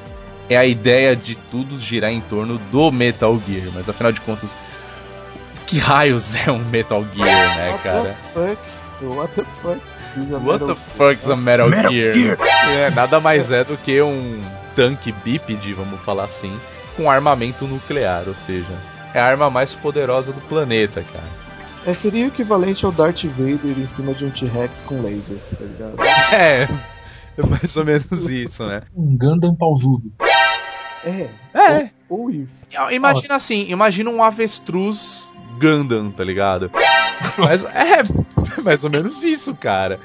[0.51, 3.69] é a ideia de tudo girar em torno do Metal Gear.
[3.73, 4.55] Mas afinal de contas,
[5.67, 8.17] que raios é um Metal Gear, né, cara?
[8.35, 9.17] What the fuck?
[9.17, 9.81] What the fuck?
[10.17, 12.15] Is a What metal- the fuck's a Metal, Metal Gear?
[12.15, 12.39] Gear.
[12.77, 14.41] É, nada mais é do que um
[14.75, 16.53] tanque bípede, vamos falar assim,
[16.97, 18.73] com armamento nuclear, ou seja,
[19.15, 21.41] é a arma mais poderosa do planeta, cara.
[21.87, 25.65] É, seria o equivalente ao Darth Vader em cima de um T-Rex com lasers, tá
[25.65, 25.95] ligado?
[26.35, 26.69] É,
[27.39, 28.83] é mais ou menos isso, né?
[28.95, 30.13] Um Gundam pausudo.
[31.05, 31.29] É.
[31.55, 32.67] É, Ou, ou isso.
[32.91, 36.71] imagina assim, imagina um avestruz Gundam, tá ligado?
[37.39, 38.03] Mas é
[38.63, 40.01] mais ou menos isso, cara.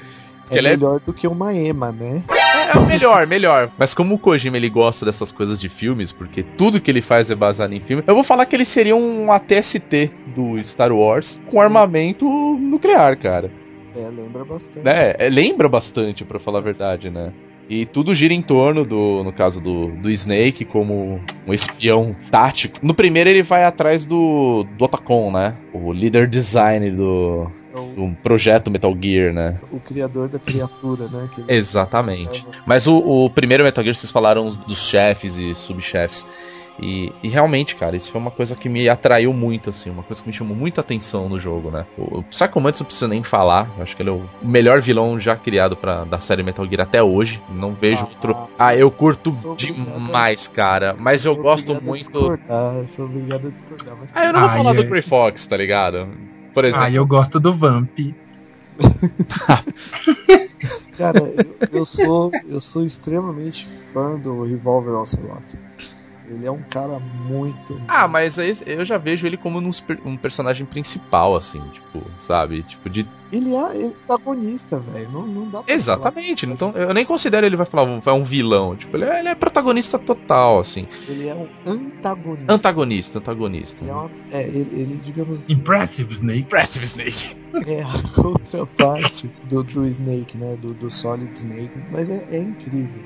[0.50, 2.22] Que É ela é, melhor do que uma EMA, né?
[2.30, 3.70] é, É, melhor, melhor.
[3.78, 7.30] Mas como o Kojima ele gosta dessas coisas de filmes, porque tudo que ele faz
[7.30, 11.40] é baseado em filme, eu vou falar que ele seria um ATST do Star Wars
[11.50, 13.50] com armamento nuclear, cara.
[13.94, 14.84] É, lembra bastante.
[14.84, 15.14] Né?
[15.18, 17.32] É, lembra bastante, pra falar a verdade, né?
[17.68, 22.78] E tudo gira em torno do, no caso do, do Snake, como um espião tático.
[22.80, 25.56] No primeiro ele vai atrás do, do Otacon, né?
[25.72, 29.58] O líder design do, É do projeto Metal Gear, né?
[29.72, 31.28] o criador da criatura, né?
[31.48, 32.46] Exatamente.
[32.64, 36.24] Mas o, o primeiro Metal Gear, vocês falaram dos chefes e subchefes.
[36.80, 40.20] E, e realmente, cara, isso foi uma coisa que me atraiu muito, assim, uma coisa
[40.22, 41.86] que me chamou muita atenção no jogo, né?
[41.96, 45.18] O Psycho Mantis não preciso nem falar, eu acho que ele é o melhor vilão
[45.18, 47.42] já criado pra, da série Metal Gear até hoje.
[47.50, 48.36] Não vejo Ah, outro.
[48.58, 52.00] Ah, eu curto demais, cara, mas eu Sou gosto muito.
[52.10, 53.96] discordar, sou obrigado a discordar.
[53.98, 54.10] Mas...
[54.14, 54.84] Ah, eu não vou Ah, falar do?
[54.84, 56.08] Grey Fox, tá ligado?
[56.52, 56.86] Por exemplo.
[56.86, 57.98] Ah, eu gosto do Vamp.
[60.98, 65.58] Cara, eu, eu sou eu sou extremamente fã do Revolver Ocelot.
[66.28, 67.80] Ele é um cara muito.
[67.88, 69.60] Ah, mas aí eu já vejo ele como
[70.04, 72.62] um personagem principal, assim, tipo, sabe?
[72.64, 73.06] Tipo, de.
[73.32, 75.10] Ele é, ele é protagonista, velho.
[75.10, 76.46] Não, não dá pra Exatamente.
[76.46, 76.54] falar.
[76.54, 78.76] Então, eu nem considero ele vai falar, vai um vilão.
[78.76, 80.86] Tipo, ele é, ele é protagonista total, assim.
[81.08, 82.52] Ele é um antagonista.
[82.52, 83.84] Antagonista, antagonista.
[83.84, 86.40] Ele é, uma- é, ele, ele, digamos assim, Impressive Snake.
[86.42, 87.36] Impressive Snake.
[87.66, 90.56] é a contraparte do, do Snake, né?
[90.56, 91.70] Do, do Solid Snake.
[91.90, 93.02] Mas é, é incrível.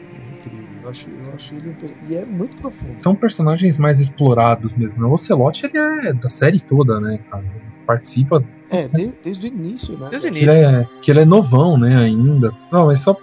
[0.83, 1.69] Eu acho, eu acho ele.
[1.71, 2.97] um E é muito profundo.
[3.03, 5.01] São personagens mais explorados mesmo.
[5.01, 5.07] né?
[5.07, 7.45] O Ocelot ele é da série toda, né, cara?
[7.87, 8.43] Participa.
[8.71, 10.09] É, de- desde o início, né?
[10.11, 10.67] Desde o Que ele, início.
[10.67, 12.53] é, que ele é novão, né, ainda.
[12.73, 13.17] Não, mas só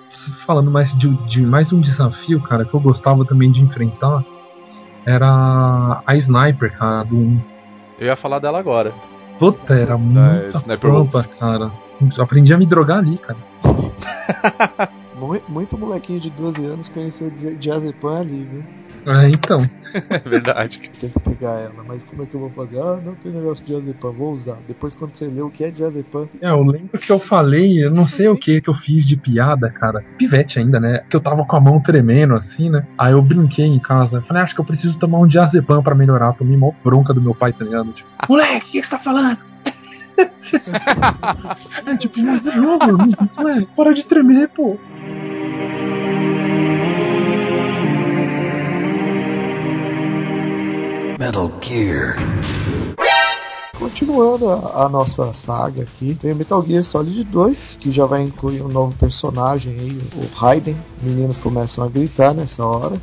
[0.46, 4.24] falando mais de, de mais um desafio, cara, que eu gostava também de enfrentar.
[5.06, 7.42] Era a Sniper, cara, do 1.
[8.00, 8.94] Eu ia falar dela agora.
[9.40, 11.72] Puta, era muita Sniper pampa, cara.
[12.20, 13.38] Aprendi a me drogar ali, cara.
[15.18, 18.64] Mu- Muito molequinho de 12 anos conheceu Dia- Diazepam ali, viu?
[19.06, 19.58] É, então.
[20.10, 20.80] É verdade.
[21.00, 22.78] Tem que pegar ela, mas como é que eu vou fazer?
[22.78, 24.60] Ah, não tem negócio de Diazepam, vou usar.
[24.68, 27.90] Depois, quando você lê o que é Diazepam, É, eu lembro que eu falei, eu
[27.90, 30.04] não sei o que que eu fiz de piada, cara.
[30.18, 31.00] Pivete ainda, né?
[31.10, 32.86] Que eu tava com a mão tremendo, assim, né?
[32.98, 34.22] Aí eu brinquei em casa.
[34.22, 36.34] Falei, "Ah, acho que eu preciso tomar um diazepam pra melhorar.
[36.34, 37.92] Tomei mó bronca do meu pai, tá ligado?
[37.94, 39.38] Tipo, moleque, o que que você tá falando?
[41.86, 42.86] É tipo, mas é jogo,
[43.38, 43.66] não é?
[43.76, 44.78] Para de tremer, pô.
[51.20, 52.18] Metal Gear.
[53.78, 58.24] Continuando a, a nossa saga aqui, vem o Metal Gear Solid 2, que já vai
[58.24, 60.76] incluir um novo personagem aí, o Raiden.
[61.02, 63.00] Meninas começam a gritar nessa hora.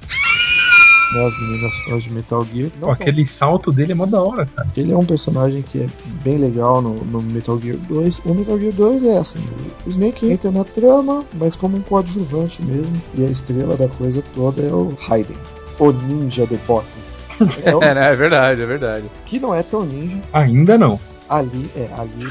[1.13, 2.71] Né, as meninas fãs de Metal Gear.
[2.81, 4.69] Pô, aquele salto dele é mó da hora, cara.
[4.77, 5.87] Ele é um personagem que é
[6.25, 8.23] bem legal no, no Metal Gear 2.
[8.25, 9.39] O Metal Gear 2 é assim:
[9.87, 13.01] o Snake entra na trama, mas como um coadjuvante mesmo.
[13.15, 15.37] E a estrela da coisa toda é o Raiden,
[15.79, 16.95] o ninja de botas.
[17.65, 18.13] É o, É, né?
[18.13, 19.07] É verdade, é verdade.
[19.27, 20.21] que não é tão ninja.
[20.33, 21.01] Ainda não.
[21.29, 22.27] Ali, é, ali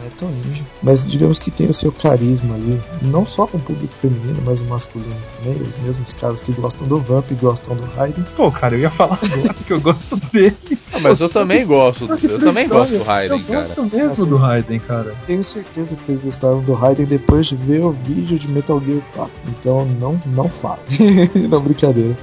[0.00, 0.64] não é tão ninja.
[0.82, 2.80] Mas digamos que tem o seu carisma ali.
[3.02, 5.60] Não só com o público feminino, mas o masculino também.
[5.60, 8.24] Os mesmos caras que gostam do Vamp e gostam do Raiden.
[8.36, 10.56] Pô, cara, eu ia falar agora que eu gosto dele.
[10.92, 12.08] Ah, mas eu também gosto.
[12.22, 13.66] Eu também gosto do Raiden, eu cara.
[13.66, 15.14] gosto mesmo Assim, do Raiden, cara.
[15.26, 19.00] Tenho certeza que vocês gostaram do Raiden depois de ver o vídeo de Metal Gear
[19.14, 19.32] 4.
[19.48, 20.80] Então não, não falo.
[21.48, 22.16] não, brincadeira.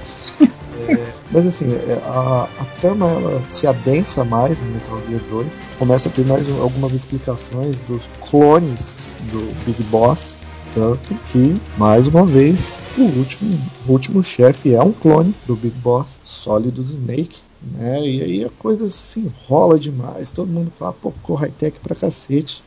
[0.88, 5.46] É, mas assim, é, a, a trama ela se adensa mais no Metal Gear 2.
[5.78, 10.38] Começa a ter mais um- algumas explicações dos clones do Big Boss.
[10.74, 15.74] Tanto que, mais uma vez, o último, o último chefe é um clone do Big
[15.78, 17.38] Boss, Solidus Snake.
[17.72, 18.00] Né?
[18.06, 20.30] E aí a coisa se enrola demais.
[20.30, 22.62] Todo mundo fala, pô, ficou high-tech pra cacete.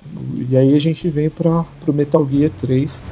[0.50, 3.04] E aí a gente vem pra, pro Metal Gear 3.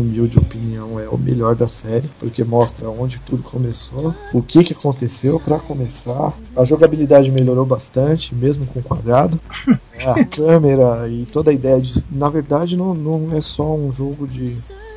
[0.00, 4.72] Humilde opinião, é o melhor da série, porque mostra onde tudo começou, o que, que
[4.72, 6.32] aconteceu pra começar.
[6.56, 9.40] A jogabilidade melhorou bastante, mesmo com quadrado.
[10.06, 12.04] a câmera e toda a ideia de.
[12.10, 14.46] Na verdade, não, não é só um jogo de,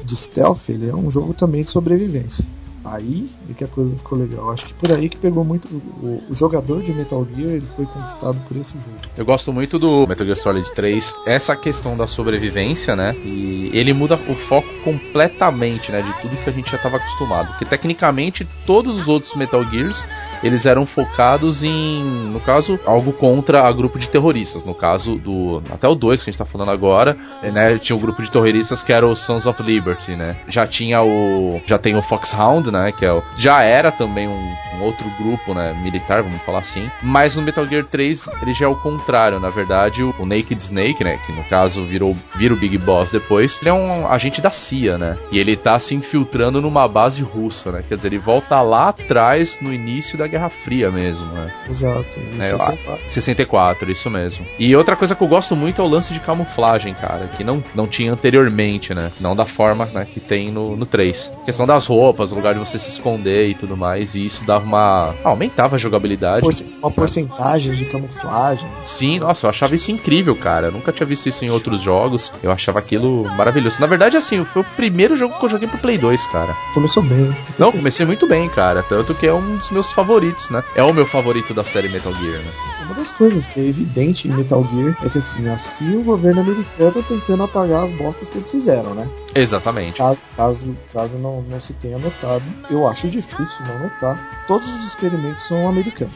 [0.03, 2.45] de stealth, ele é um jogo também de sobrevivência.
[2.83, 4.51] Aí é que a coisa ficou legal.
[4.51, 5.67] Acho que por aí que pegou muito.
[6.01, 8.97] O, o jogador de Metal Gear ele foi conquistado por esse jogo.
[9.15, 13.15] Eu gosto muito do Metal Gear Solid 3, essa questão da sobrevivência, né?
[13.23, 16.01] E ele muda o foco completamente, né?
[16.01, 17.47] De tudo que a gente já estava acostumado.
[17.49, 20.03] Porque tecnicamente todos os outros Metal Gears
[20.43, 24.65] eles eram focados em, no caso, algo contra a grupo de terroristas.
[24.65, 25.61] No caso do.
[25.71, 27.77] Até o 2 que a gente tá falando agora, né?
[27.77, 30.35] Tinha um grupo de terroristas que era o Sons of Liberty, né?
[30.47, 31.61] Já tinha o.
[31.65, 32.91] Já tem o Foxhound, Né?
[32.91, 35.73] Que é o, já era também um, um, outro grupo, né?
[35.81, 36.89] Militar, vamos falar assim.
[37.01, 39.39] Mas no Metal Gear 3 ele já é o contrário.
[39.39, 41.19] Na verdade, o, o Naked Snake, né?
[41.25, 44.97] Que no caso virou vira o Big Boss depois, ele é um agente da CIA,
[44.97, 45.17] né?
[45.31, 47.83] E ele tá se infiltrando numa base russa, né?
[47.87, 51.53] Quer dizer, ele volta lá atrás no início da Guerra Fria mesmo, né?
[51.69, 52.19] Exato.
[52.39, 53.09] É, 64.
[53.09, 54.45] 64, isso mesmo.
[54.57, 57.63] E outra coisa que eu gosto muito é o lance de camuflagem, cara, que não,
[57.75, 59.11] não tinha anteriormente, né?
[59.19, 61.33] Não da forma né, que tem no, no 3.
[61.41, 64.43] A questão das roupas, o lugar de você se esconder e tudo mais, e isso
[64.45, 65.15] dava uma.
[65.23, 66.45] Ah, aumentava a jogabilidade.
[66.81, 68.67] Uma porcentagem de camuflagem.
[68.83, 70.67] Sim, nossa, eu achava isso incrível, cara.
[70.67, 72.31] Eu nunca tinha visto isso em outros jogos.
[72.41, 73.79] Eu achava aquilo maravilhoso.
[73.79, 76.55] Na verdade, assim, foi o primeiro jogo que eu joguei pro Play 2, cara.
[76.73, 77.35] Começou bem.
[77.57, 78.83] Não, comecei muito bem, cara.
[78.83, 80.63] Tanto que é um dos meus favoritos, né?
[80.75, 82.51] É o meu favorito da série Metal Gear, né?
[82.85, 86.41] Uma das coisas que é evidente em Metal Gear é que assim, assim o governo
[86.41, 89.09] americano tentando apagar as bostas que eles fizeram, né?
[89.33, 89.97] Exatamente.
[89.97, 94.85] Caso, caso, caso não, não se tenha notado, eu acho difícil não notar, todos os
[94.85, 96.13] experimentos são americanos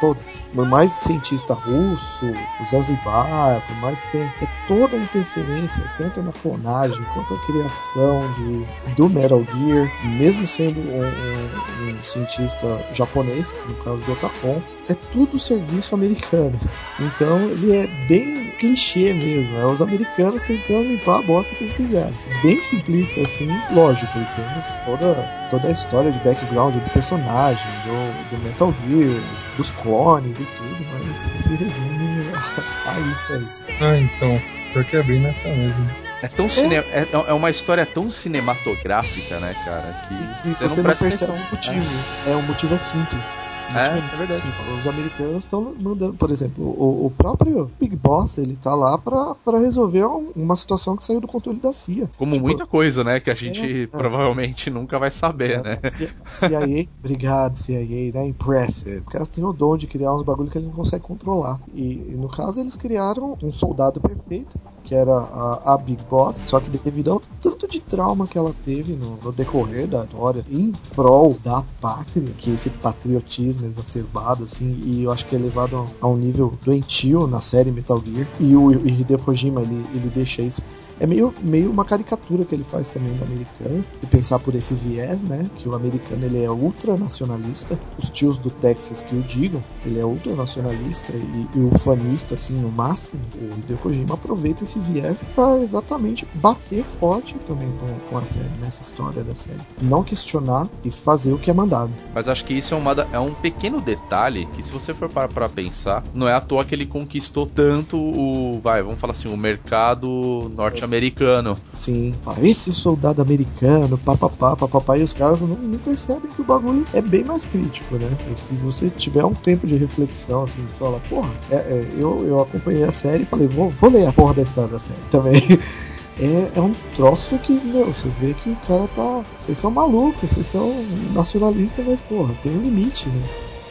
[0.00, 0.22] todos.
[0.54, 2.32] Por mais cientista russo,
[2.64, 8.32] Zanzibar, por mais que tenha é toda a interferência, tanto na clonagem quanto a criação
[8.34, 14.62] de, do Metal Gear, mesmo sendo um, um, um cientista japonês, no caso do Otacon,
[14.88, 16.58] é tudo serviço americano.
[16.98, 21.76] Então ele é bem clichê mesmo, é os americanos tentando limpar a bosta que eles
[21.76, 22.12] fizeram.
[22.42, 25.14] Bem simplista assim, lógico, e temos toda,
[25.50, 29.22] toda a história de background do personagem, do, do Metal Gear,
[29.56, 33.76] dos clones e tudo, mas se resume a, a isso aí.
[33.80, 36.08] Ah, então, porque é bem nessa mesmo.
[36.20, 36.74] É tão cine...
[36.74, 37.06] é.
[37.12, 41.50] é uma história tão cinematográfica, né, cara, que e você, você não, não percebe o
[41.50, 41.86] motivo.
[42.26, 42.30] É.
[42.30, 43.47] é, o motivo é simples.
[43.74, 44.40] É, é verdade.
[44.40, 48.96] Sim, os americanos estão mandando, por exemplo, o, o, próprio Big Boss, ele tá lá
[48.96, 50.04] para resolver
[50.34, 52.08] uma situação que saiu do controle da CIA.
[52.16, 53.86] Como tipo, muita coisa, né, que a gente é, é.
[53.86, 54.72] provavelmente é.
[54.72, 55.78] nunca vai saber, né?
[56.26, 58.98] CIA, obrigado CIA, né, impressive.
[58.98, 61.60] Os caras têm o dom de criar uns bagulho que ele não consegue controlar.
[61.74, 66.58] E, e no caso eles criaram um soldado perfeito que era a, Big Boss, só
[66.58, 70.72] que devido ao tanto de trauma que ela teve no, no decorrer da história, em
[70.94, 76.08] prol da pátria, que esse patriotismo exacerbado, assim, e eu acho que é levado a,
[76.08, 80.40] um nível doentio na série Metal Gear, e o, o Hideo Kojima, ele, ele deixa
[80.40, 80.62] isso
[81.00, 84.74] é meio, meio uma caricatura que ele faz também do americano, se pensar por esse
[84.74, 85.48] viés, né?
[85.56, 90.04] Que o americano ele é ultranacionalista, os tios do Texas que o digam, ele é
[90.04, 93.22] ultranacionalista e, e ufanista, assim, no máximo.
[93.34, 98.48] O Hideo Kojima aproveita esse viés para exatamente bater forte também com, com, a série,
[98.60, 99.60] nessa história da série.
[99.80, 101.92] Não questionar e fazer o que é mandado.
[102.14, 105.28] Mas acho que isso é, uma, é um pequeno detalhe que, se você for parar
[105.28, 108.60] pra pensar, não é à toa que ele conquistou tanto o.
[108.60, 111.56] Vai, vamos falar assim, o mercado norte-americano americano.
[111.72, 116.84] Sim, esse soldado americano, papapá, papapá, e os caras não, não, percebem que o bagulho
[116.92, 118.10] é bem mais crítico, né?
[118.32, 122.26] E se você tiver um tempo de reflexão, assim, você fala, porra, é, é, eu,
[122.26, 125.00] eu acompanhei a série e falei, vou, vou ler a porra da história da série
[125.10, 125.42] também.
[126.20, 129.24] É, é, um troço que, meu, você vê que o cara tá.
[129.38, 133.22] Vocês são malucos, vocês são nacionalistas, mas, porra, tem um limite, né?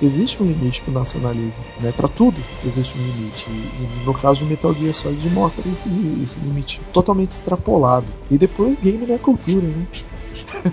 [0.02, 1.92] Existe um limite pro nacionalismo, né?
[1.96, 3.46] Para tudo existe um limite.
[3.50, 5.90] E, no caso de Metal Gear Solid mostra esse,
[6.24, 8.08] esse limite totalmente extrapolado.
[8.30, 9.86] E depois game da cultura, né?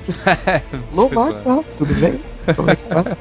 [0.94, 1.64] Louvar, tá?
[1.76, 2.20] Tudo bem?
[2.54, 3.16] Como é que tá?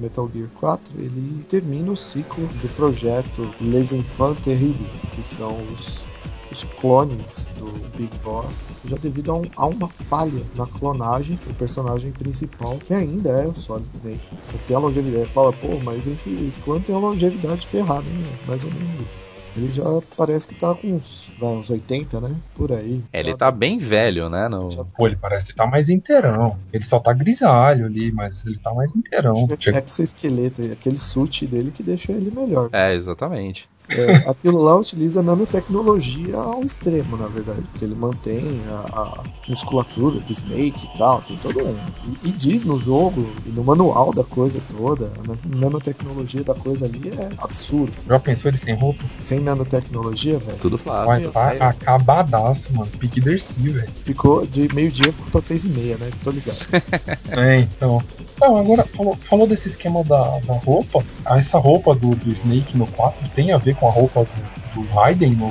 [0.00, 6.04] Metal Gear 4, ele termina o ciclo do projeto Les Enfants Terribles, que são os,
[6.50, 11.54] os clones do Big Boss, já devido a, um, a, uma falha na clonagem do
[11.54, 14.20] personagem principal, que ainda é o Solid Snake.
[14.66, 18.38] Tem a longevidade, fala, pô, mas esse, esse clone tem uma longevidade ferrada, né?
[18.46, 19.29] mais ou menos isso.
[19.56, 19.84] Ele já
[20.16, 22.34] parece que tá com uns, vai, uns 80, né?
[22.54, 23.02] Por aí.
[23.12, 24.48] Ele tá bem velho, né?
[24.48, 24.68] No...
[24.96, 26.58] Pô, ele parece que tá mais inteirão.
[26.72, 29.32] Ele só tá grisalho ali, mas ele tá mais inteirão.
[29.32, 32.70] Acho que é, é esqueleto, aquele suit dele que deixa ele melhor.
[32.72, 33.69] É, exatamente.
[33.90, 40.20] É, aquilo lá utiliza nanotecnologia ao extremo, na verdade, porque ele mantém a, a musculatura
[40.20, 41.76] do Snake e tal, tem todo um.
[42.24, 46.86] E, e, diz no jogo e no manual da coisa toda, a nanotecnologia da coisa
[46.86, 47.92] ali é absurdo.
[48.06, 49.04] Já pensou ele sem roupa?
[49.18, 50.58] Sem nanotecnologia, velho?
[50.58, 51.30] Tudo fácil.
[51.32, 52.90] Vai tá acabadaço, mano.
[52.98, 53.88] Pique Dercy, velho.
[54.04, 56.10] Ficou de meio-dia ficou pra seis e meia, né?
[56.22, 56.58] Tô ligado.
[57.30, 58.02] é, então.
[58.40, 61.04] Não, agora, falou, falou desse esquema da, da roupa.
[61.26, 64.24] Essa roupa do, do Snake no 4 tem a ver com a roupa
[64.74, 65.48] do, do Raiden no,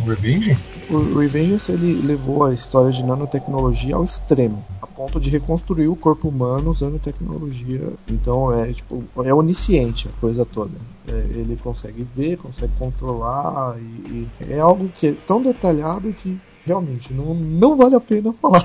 [0.00, 0.76] no Revengeance?
[0.88, 5.96] o Revengeance ele levou a história de nanotecnologia ao extremo, a ponto de reconstruir o
[5.96, 7.92] corpo humano usando tecnologia.
[8.08, 10.74] Então é tipo é onisciente a coisa toda.
[11.08, 16.38] É, ele consegue ver, consegue controlar e, e é algo que é tão detalhado que
[16.64, 18.64] realmente não, não vale a pena falar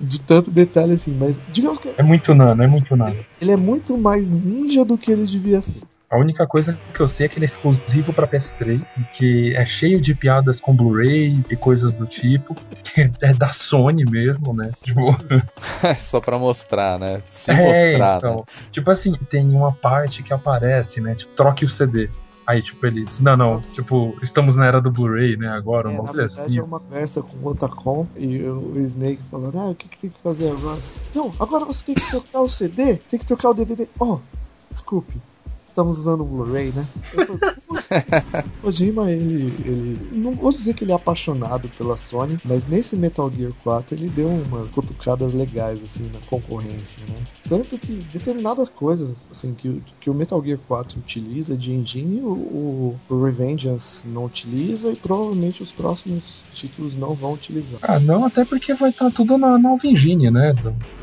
[0.00, 3.16] de tanto detalhe assim, mas digamos que É muito nano, é muito nano.
[3.40, 5.82] ele é muito mais ninja do que ele devia ser.
[6.10, 9.54] A única coisa que eu sei é que ele é exclusivo pra PS3, e que
[9.54, 14.54] é cheio de piadas com Blu-ray e coisas do tipo, que é da Sony mesmo,
[14.54, 14.70] né?
[14.82, 15.14] Tipo,
[16.00, 17.20] Só pra mostrar, né?
[17.26, 17.56] Se é,
[17.92, 18.42] mostrar, então, né?
[18.72, 21.14] tipo assim, tem uma parte que aparece, né?
[21.14, 22.08] Tipo, troque o CD.
[22.46, 23.20] Aí, tipo, eles.
[23.20, 25.48] Não, não, tipo, estamos na era do Blu-ray, né?
[25.48, 26.58] Agora, É, um na bagulho verdade assim.
[26.58, 29.98] é uma conversa com o Otacon e o, o Snake falando, ah, o que, que
[29.98, 30.78] tem que fazer agora?
[31.14, 33.86] Não, agora você tem que trocar o CD, tem que trocar o DVD.
[34.00, 34.18] Oh,
[34.70, 35.20] desculpe,
[35.68, 36.84] estamos usando o Blu-ray, né?
[37.26, 37.38] "Pô,
[38.62, 39.98] Kojima, ele, ele.
[40.12, 44.08] Não vou dizer que ele é apaixonado pela Sony, mas nesse Metal Gear 4 ele
[44.08, 47.14] deu umas cutucadas legais, assim, na concorrência, né?
[47.48, 52.20] Tanto que determinadas coisas, assim, que, o- que o Metal Gear 4 utiliza de engine,
[52.22, 57.78] o, o, o Revengeance não utiliza e provavelmente os próximos títulos não vão utilizar.
[57.82, 60.52] Ah, não, até porque vai estar tudo na nova engine, né?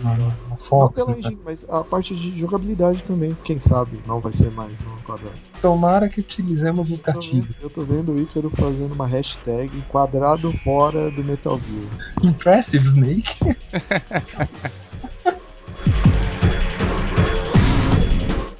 [0.03, 0.93] Na, na Não Fox.
[0.95, 1.20] pela né?
[1.20, 5.38] engine, mas a parte de jogabilidade também, quem sabe não vai ser mais no quadrado.
[5.61, 7.55] Tomara que utilizemos os gatilhos.
[7.61, 12.32] Eu tô vendo o Ícaro fazendo uma hashtag quadrado fora do Metal Gear.
[12.32, 13.36] Impressive Snake.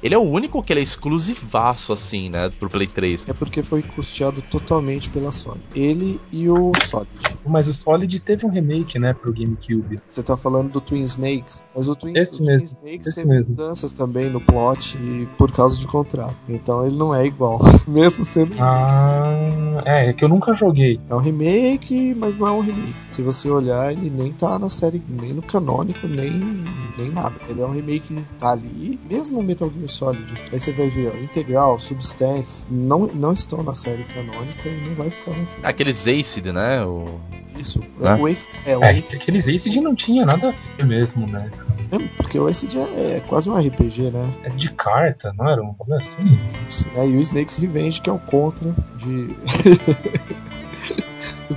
[0.06, 2.48] Ele é o único que ele é exclusivaço, assim, né?
[2.48, 3.26] Pro Play 3.
[3.28, 5.60] É porque foi custeado totalmente pela Sony.
[5.74, 7.08] Ele e o Solid.
[7.44, 9.98] Mas o Solid teve um remake, né, pro GameCube.
[10.06, 13.16] Você tá falando do Twin Snakes, mas o Twin, Esse o Twin mesmo, Snakes esse
[13.16, 13.50] teve mesmo.
[13.50, 16.36] mudanças também no plot e por causa de contrato.
[16.48, 21.00] Então ele não é igual, mesmo sendo Ah, é, é que eu nunca joguei.
[21.10, 22.94] É um remake, mas não é um remake.
[23.10, 26.30] Se você olhar, ele nem tá na série, nem no canônico, nem,
[26.96, 27.34] nem nada.
[27.48, 30.34] Ele é um remake que tá ali, mesmo o Metal Gear Solid.
[30.52, 34.94] Aí você vai ver, ó, Integral, Substance, não, não estão na série canônica e não
[34.94, 35.66] vai ficar na série.
[35.66, 36.84] Aqueles Acid, né?
[36.84, 37.20] O...
[37.58, 37.80] Isso.
[37.98, 38.14] Né?
[38.14, 41.50] O Ace, é, o É, aqueles Acid não tinha nada a ver mesmo, né?
[41.90, 44.34] é, porque o Ace é, é quase um RPG, né?
[44.44, 46.38] É de carta, não era um assim?
[46.94, 49.34] É, e o Snake's Revenge, que é o contra de.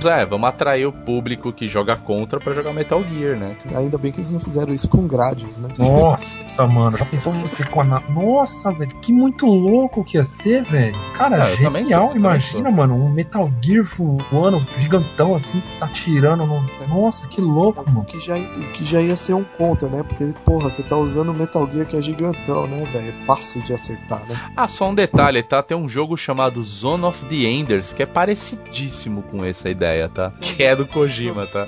[0.06, 3.56] É, vamos atrair o público que joga contra pra jogar Metal Gear, né?
[3.74, 5.68] Ainda bem que eles não fizeram isso com Gradius, né?
[5.78, 7.84] Nossa, mano, já pensou você com a.
[7.84, 10.96] na- Nossa, velho, que muito louco que ia ser, velho.
[11.16, 13.84] Cara, Ah, também genial, tô- também imagina, mano, um Metal Gear
[14.30, 16.60] voando, gigantão assim, atirando no.
[16.88, 18.04] Nossa, que louco, mano.
[18.04, 18.34] que, já,
[18.72, 20.02] que já ia ser um contra, né?
[20.02, 23.10] Porque, porra, você tá usando o Metal Gear que é gigantão, né, velho?
[23.10, 24.36] É fácil de acertar, né?
[24.56, 25.62] Ah, só um detalhe, tá?
[25.62, 30.30] Tem um jogo chamado Zone of the Enders que é parecidíssimo com essa ideia, tá?
[30.38, 31.66] Que é do Kojima, tá?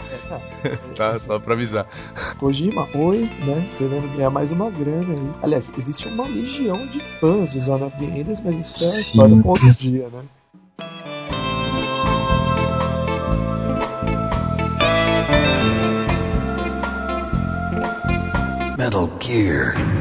[0.65, 1.87] É, Tá, só pra avisar.
[2.39, 3.67] Kojima, oi, né?
[3.79, 5.31] Querendo ganhar mais uma grana aí.
[5.43, 9.01] Aliás, existe uma legião de fãs de Zone of the Enders, mas isso é a
[9.01, 10.23] história para outro dia, né?
[18.77, 19.92] Metal Gear.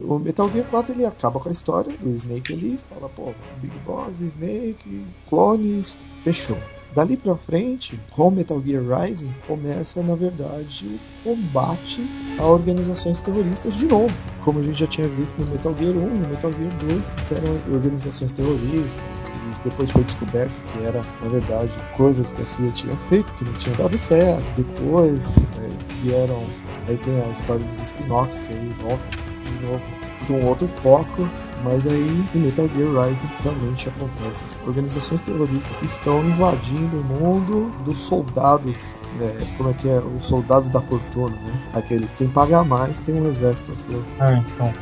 [0.00, 3.76] O Metal Gear 4 ele acaba com a história do Snake ali, fala, pô, Big
[3.84, 6.56] Boss, Snake, clones, fechou.
[6.94, 10.86] Dali pra frente, com Metal Gear Rising, começa na verdade
[11.24, 12.04] o combate
[12.38, 14.12] a organizações terroristas de novo.
[14.42, 17.74] Como a gente já tinha visto no Metal Gear 1, no Metal Gear 2, eram
[17.74, 18.96] organizações terroristas.
[18.96, 23.44] E depois foi descoberto que era, na verdade, coisas que a CIA tinha feito, que
[23.44, 24.44] não tinham dado certo.
[24.56, 25.68] Depois né,
[26.02, 26.44] vieram.
[26.88, 29.29] Aí tem a história dos spin-offs, que aí volta
[29.60, 29.82] novo.
[30.26, 31.28] Para um outro foco,
[31.62, 34.44] mas aí em Metal Gear Rising realmente acontece.
[34.44, 39.98] As organizações terroristas estão invadindo o mundo dos soldados, né, como é que é?
[39.98, 41.60] Os soldados da fortuna, né?
[41.74, 44.04] Aquele quem paga mais tem um exército a seu.
[44.18, 44.72] Ah, então.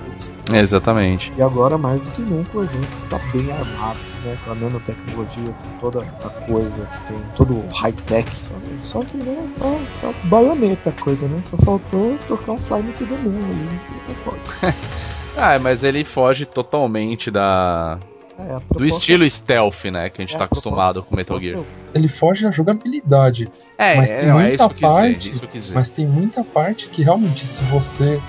[0.53, 1.33] Exatamente.
[1.37, 4.37] E agora mais do que nunca o exército está bem armado, né?
[4.45, 8.76] Com a nanotecnologia, com toda a coisa que tem, todo o high-tech, sabe?
[8.81, 11.43] Só que né, tá, tá baioneta a coisa, né?
[11.51, 13.81] Só faltou tocar um Fly Me to the Moon ali.
[13.97, 14.74] e Tá foda.
[15.39, 17.99] Ah, mas ele foge totalmente da
[18.39, 20.09] É, a do proposta- estilo stealth, né?
[20.11, 21.64] Que a gente é, tá proposta- acostumado com Metal proposta Gear.
[21.95, 23.49] Ele foge da jogabilidade.
[23.78, 25.12] É, Mas é, tem não, é muita isso que eu quis dizer.
[25.12, 25.74] parte, Isso que quis dizer.
[25.74, 28.20] Mas tem muita parte que realmente, se você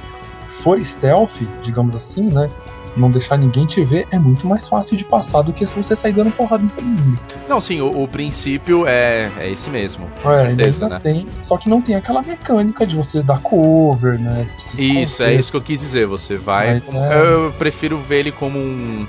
[0.61, 1.31] for stealth,
[1.63, 2.49] digamos assim, né?
[2.97, 5.95] Não deixar ninguém te ver, é muito mais fácil de passar do que se você
[5.95, 7.19] sair dando porrada no inimigo.
[7.47, 10.07] Não, sim, o, o princípio é, é esse mesmo.
[10.21, 10.99] Com É, certeza, né?
[11.01, 14.47] tem, só que não tem aquela mecânica de você dar cover, né?
[14.73, 14.81] Isso,
[15.23, 15.39] é esconder.
[15.39, 16.07] isso que eu quis dizer.
[16.07, 16.81] Você vai.
[16.91, 19.05] Mas, é, Eu, prefiro ver ele como um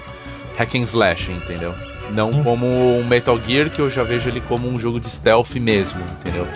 [0.56, 1.74] hack and slash, entendeu?
[2.10, 2.42] Não Hum.
[2.44, 6.00] como um Metal Gear, que eu já vejo ele como um jogo de stealth mesmo,
[6.20, 6.46] entendeu?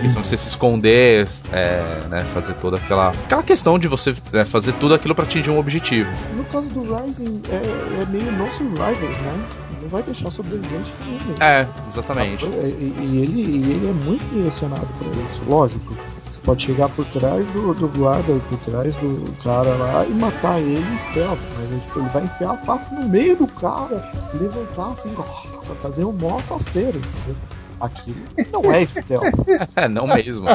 [0.00, 4.44] Questão de você se esconder, é, né, fazer toda aquela, aquela questão de você é,
[4.44, 6.10] fazer tudo aquilo pra atingir um objetivo.
[6.36, 9.48] No caso do Rising, é, é meio no survivors, né?
[9.80, 11.34] Não vai deixar sobrevivente nenhum.
[11.40, 12.46] É, exatamente.
[12.46, 15.94] E, e ele, e ele é muito direcionado pra isso, lógico.
[16.30, 20.12] Você pode chegar por trás do, do guarda, ou por trás do cara lá e
[20.12, 24.10] matar ele stealth, mas é, tipo, ele vai enfiar a faca no meio do cara,
[24.34, 25.22] levantar assim, ó,
[25.64, 27.36] pra fazer um mó salseiro, entendeu?
[27.80, 28.16] Aquilo
[28.52, 29.24] não é stealth.
[29.76, 30.46] É, não mesmo.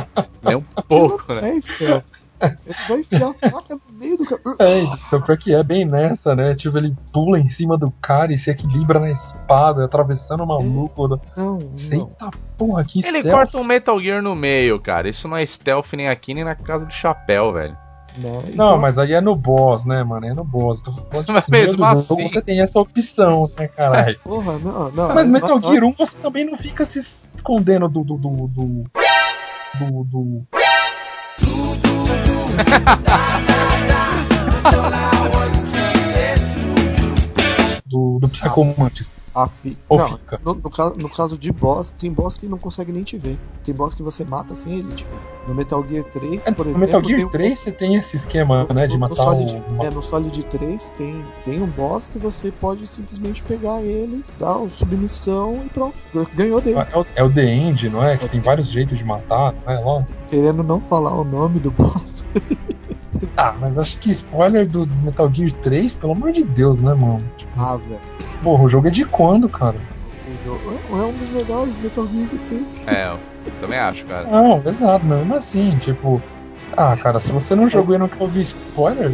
[0.41, 1.41] Nem um pouco, né?
[1.41, 2.03] Não é stealth.
[2.41, 4.41] Ele vai enfiar a faca no meio do cara.
[4.61, 6.55] É, então pior que é bem nessa, né?
[6.55, 11.07] Tipo, ele pula em cima do cara e se equilibra na espada, atravessando o maluco.
[11.35, 11.59] Não, não.
[11.91, 13.35] Eita porra, que Ele stealth.
[13.35, 15.09] corta um Metal Gear no meio, cara.
[15.09, 17.77] Isso não é stealth nem aqui, nem na casa do chapéu, velho.
[18.17, 18.29] Né?
[18.31, 20.25] Não, Então, mas aí é no boss, né, mano?
[20.25, 20.81] É no boss.
[20.81, 22.29] Tô falando, tipo, Mas mesmo do jogo assim.
[22.29, 24.19] Você tem essa opção, né, caralho?
[24.23, 25.13] Porra, não, não.
[25.15, 26.99] Mas Metal não- Gear 1 você também não fica se
[27.35, 28.03] escondendo do.
[28.03, 28.17] do.
[28.17, 28.47] do.
[28.47, 28.83] do.
[29.79, 30.03] do.
[30.03, 30.47] do...
[38.41, 39.11] do Psycho Mantis.
[39.35, 39.77] A fi...
[39.91, 43.15] Não, no, no caso, no caso de boss, tem boss que não consegue nem te
[43.17, 43.37] ver.
[43.63, 45.19] Tem boss que você mata sem ele te ver.
[45.47, 46.87] No Metal Gear 3, É, por no exemplo.
[46.87, 49.15] Metal tem Gear um 3 boss- você tem esse esquema, né, de no, matar no
[49.15, 49.83] Solid, o.
[49.83, 54.57] É, no Solid 3 tem, tem um boss que você pode simplesmente pegar ele, dar
[54.57, 55.95] o submissão e pronto.
[56.33, 56.79] Ganhou dele.
[56.79, 58.17] É o, é o The End, não é?
[58.17, 59.79] Que tem vários jeitos de matar, não é?
[59.85, 60.01] Ó.
[60.27, 62.25] Querendo não falar o nome do boss.
[63.37, 67.23] Ah, mas acho que spoiler do Metal Gear 3, pelo amor de Deus, né, mano?
[67.57, 67.99] Ah, velho.
[68.43, 69.75] Porra, o jogo é de quando, cara?
[70.27, 72.65] O jogo é é um dos melhores Metal Gear que tem.
[72.87, 73.19] É, eu
[73.59, 74.27] também acho, cara.
[74.29, 76.21] Não, exato, mas mesmo assim, tipo.
[76.77, 79.11] Ah, cara, se você não jogou e não quer ouvir spoiler,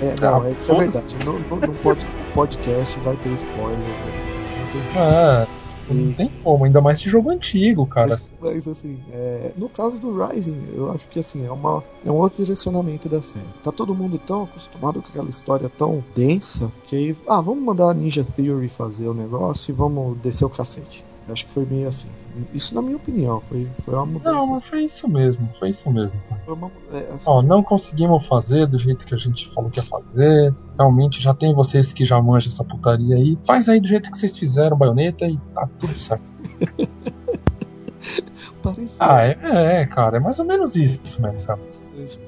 [0.00, 1.16] É, não, Ah, isso é verdade.
[1.24, 3.78] No, no, no pod- podcast vai ter spoiler,
[4.08, 4.26] assim.
[4.26, 5.57] não tem é.
[5.94, 8.10] Não tem como, ainda mais de jogo antigo, cara.
[8.10, 12.10] Mas, mas, assim, é, no caso do Rising, eu acho que assim, é, uma, é
[12.10, 13.44] um outro direcionamento da série.
[13.62, 17.94] Tá todo mundo tão acostumado com aquela história tão densa que ah, vamos mandar a
[17.94, 21.04] Ninja Theory fazer o negócio e vamos descer o cacete.
[21.28, 22.08] Acho que foi meio assim.
[22.54, 24.36] Isso na minha opinião, foi, foi uma mudança.
[24.36, 26.18] Não, mas foi isso mesmo, foi isso mesmo.
[26.44, 29.80] Foi uma, é, assim, Ó, não conseguimos fazer do jeito que a gente falou que
[29.80, 30.54] ia fazer.
[30.78, 33.38] Realmente já tem vocês que já manjam essa putaria aí.
[33.44, 36.24] Faz aí do jeito que vocês fizeram, baioneta, e tá tudo certo.
[38.62, 38.96] parecia.
[39.00, 41.60] Ah, é, é, cara, é mais ou menos isso mesmo, cara.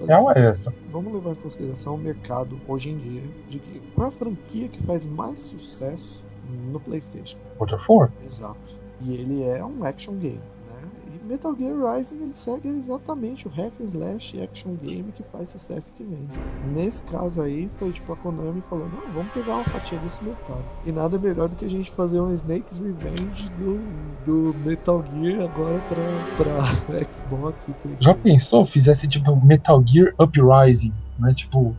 [0.06, 0.74] Real é essa.
[0.90, 4.68] Vamos levar em consideração o mercado hoje em dia de que qual é a franquia
[4.68, 6.24] que faz mais sucesso
[6.72, 7.38] no PlayStation.
[7.58, 8.10] God of War?
[8.26, 8.80] Exato.
[9.02, 10.88] E ele é um action game, né?
[11.06, 15.50] E Metal Gear Rising ele segue exatamente o hack and slash action game que faz
[15.50, 16.28] sucesso que vem.
[16.74, 20.64] Nesse caso aí foi tipo a Konami falando, não, vamos pegar uma fatia desse mercado.
[20.84, 23.78] E nada melhor do que a gente fazer um Snake's Revenge do,
[24.24, 26.04] do Metal Gear agora pra,
[26.36, 27.96] pra Xbox e Play.
[28.00, 28.66] Já pensou?
[28.66, 31.32] Fizesse tipo Metal Gear Uprising, né?
[31.34, 31.74] Tipo,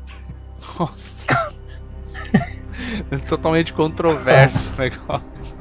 [0.80, 1.28] Nossa.
[3.28, 5.61] Totalmente controverso o negócio.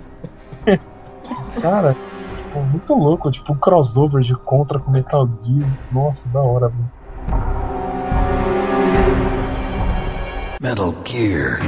[1.60, 1.96] Cara,
[2.36, 5.70] tipo, muito louco, tipo, um crossover de contra com Metal Gear.
[5.92, 6.90] Nossa, da hora, velho.
[10.60, 11.60] Metal Gear.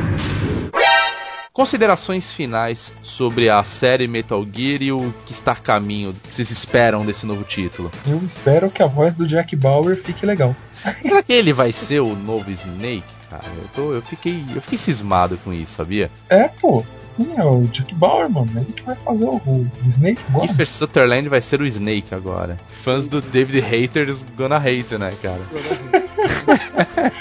[1.53, 6.51] Considerações finais sobre a série Metal Gear e o que está a caminho, que vocês
[6.51, 7.91] esperam desse novo título.
[8.07, 10.57] Eu espero que a voz do Jack Bauer fique legal.
[11.05, 13.45] Será que ele vai ser o novo Snake, cara?
[13.57, 16.11] Eu, tô, eu, fiquei, eu fiquei cismado com isso, sabia?
[16.29, 16.83] É, pô.
[17.17, 18.51] Sim, é o Jack Bauer, mano.
[18.57, 20.47] Ele que vai fazer o, o Snake igual.
[20.47, 22.59] Kiefer Sutherland vai ser o Snake agora.
[22.69, 25.41] Fãs do David Haters gonna hate, né, cara?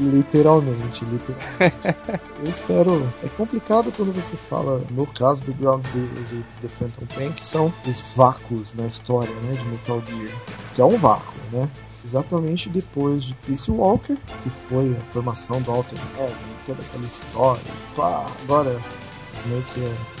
[0.00, 1.96] Literalmente, literalmente.
[2.42, 3.12] Eu espero.
[3.22, 7.46] É complicado quando você fala, no caso do Ground Zero e The Phantom Pain, que
[7.46, 10.36] são os vácuos na história né, de Metal Gear.
[10.74, 11.68] Que é um vácuo, né?
[12.04, 17.62] Exatamente depois de Peace Walker, que foi a formação do Alter Ego, toda aquela história.
[17.94, 18.80] Pá, agora
[19.34, 20.20] Snake é.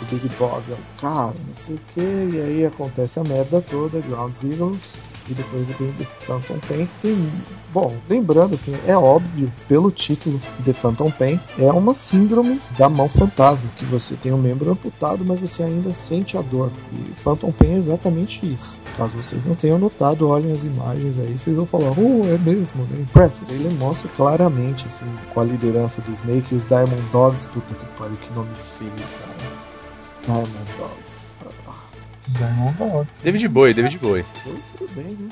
[0.00, 3.60] O Big Boss, é o cara, não sei o que, e aí acontece a merda
[3.60, 4.96] toda, Ground Zeroes,
[5.30, 7.30] e depois vem The Phantom Pain, tem.
[7.72, 13.08] Bom, lembrando assim, é óbvio, pelo título The Phantom Pain, é uma síndrome da mão
[13.08, 16.70] fantasma, que você tem um membro amputado, mas você ainda sente a dor.
[16.92, 18.80] E Phantom Pain é exatamente isso.
[18.96, 22.84] Caso vocês não tenham notado, olhem as imagens aí, vocês vão falar, oh, é mesmo,
[22.84, 23.00] né?
[23.00, 23.52] Impressive.
[23.52, 27.86] Ele mostra claramente, assim, com a liderança do Snake e os Diamond Dogs, puta que
[27.98, 28.48] pariu, que nome
[28.78, 29.38] feio, cara.
[30.24, 31.07] Diamond Dogs.
[32.34, 33.10] Ah, Diamond Dogs.
[33.22, 34.24] David Bowie, David Bowie.
[34.76, 35.30] tudo bem, né?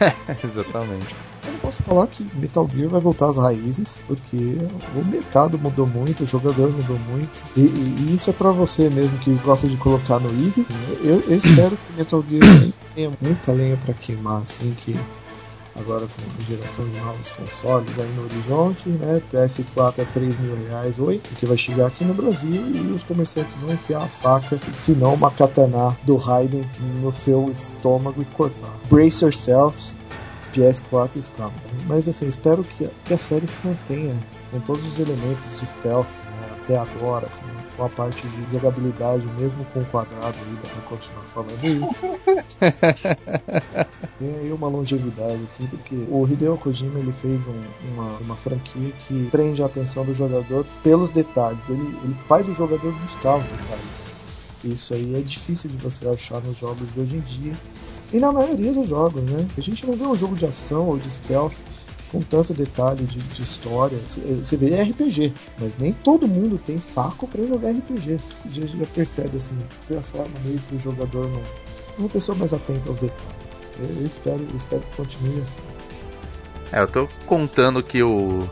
[0.44, 1.14] Exatamente.
[1.46, 5.86] Eu não posso falar que Metal Gear vai voltar às raízes, porque o mercado mudou
[5.86, 7.42] muito, o jogador mudou muito.
[7.56, 10.66] E, e, e isso é para você mesmo que gosta de colocar no Easy.
[11.02, 14.94] Eu, eu espero que Metal Gear tenha muita lenha para queimar, assim, que
[15.80, 19.20] agora com a geração de novos consoles aí no horizonte, né?
[19.32, 23.54] PS4 é 3 mil reais, oi, que vai chegar aqui no Brasil e os comerciantes
[23.54, 26.68] vão enfiar a faca, se não uma katana do Raiden
[27.02, 28.74] no seu estômago e cortar.
[28.88, 29.96] Brace yourselves,
[30.52, 31.52] PS4 is coming.
[31.86, 34.16] Mas assim, espero que, que a série se mantenha
[34.50, 37.28] com todos os elementos de stealth né, até agora,
[37.80, 41.96] com a parte de jogabilidade, mesmo com o quadrado dá pra continuar falando isso.
[44.18, 47.62] Tem aí uma longevidade, assim, porque o Hideo Kojima ele fez um,
[47.94, 51.70] uma, uma franquia que prende a atenção do jogador pelos detalhes.
[51.70, 54.02] Ele, ele faz o jogador buscar os detalhes.
[54.62, 57.54] Isso aí é difícil de você achar nos jogos de hoje em dia.
[58.12, 59.48] E na maioria dos jogos, né?
[59.56, 61.60] A gente não vê um jogo de ação ou de stealth
[62.10, 63.98] com tanto detalhe de, de história.
[63.98, 68.18] Você vê é RPG, mas nem todo mundo tem saco para jogar RPG.
[68.50, 69.56] Já, já percebe assim,
[69.86, 71.42] transforma meio que o jogador num,
[71.98, 73.34] numa pessoa mais atenta aos detalhes.
[73.78, 75.60] Eu, eu espero, eu espero que continue assim.
[76.72, 78.48] É, eu tô contando que o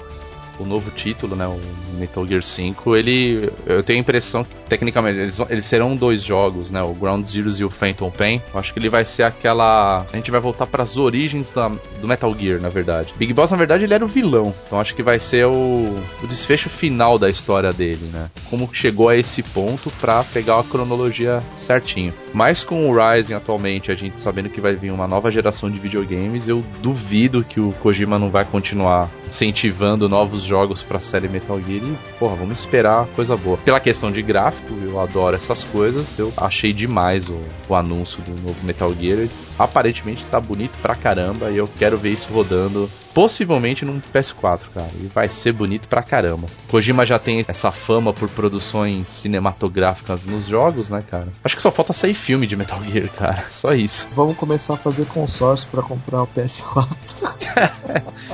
[0.62, 1.61] o novo título, né, o
[1.98, 6.70] Metal Gear 5, ele eu tenho a impressão que tecnicamente eles, eles serão dois jogos,
[6.70, 8.40] né, o Ground Zeroes e o Phantom Pain.
[8.52, 11.68] Eu acho que ele vai ser aquela, a gente vai voltar para as origens da,
[12.00, 13.14] do Metal Gear, na verdade.
[13.16, 16.26] Big Boss na verdade ele era o vilão, então acho que vai ser o, o
[16.26, 18.30] desfecho final da história dele, né?
[18.50, 22.12] Como chegou a esse ponto para pegar a cronologia certinho.
[22.32, 25.78] Mas com o Rising atualmente, a gente sabendo que vai vir uma nova geração de
[25.78, 31.61] videogames, eu duvido que o Kojima não vai continuar incentivando novos jogos pra série Metal
[31.61, 33.59] Gear e, porra, vamos esperar coisa boa.
[33.59, 37.38] Pela questão de gráfico, eu adoro essas coisas, eu achei demais o,
[37.68, 39.28] o anúncio do novo Metal Gear.
[39.59, 42.88] Aparentemente tá bonito pra caramba e eu quero ver isso rodando
[43.18, 44.90] possivelmente num PS4, cara.
[45.01, 46.46] E vai ser bonito pra caramba.
[46.68, 51.26] Kojima já tem essa fama por produções cinematográficas nos jogos, né, cara?
[51.42, 53.44] Acho que só falta sair filme de Metal Gear, cara.
[53.51, 54.07] Só isso.
[54.12, 56.86] Vamos começar a fazer consórcio para comprar o PS4.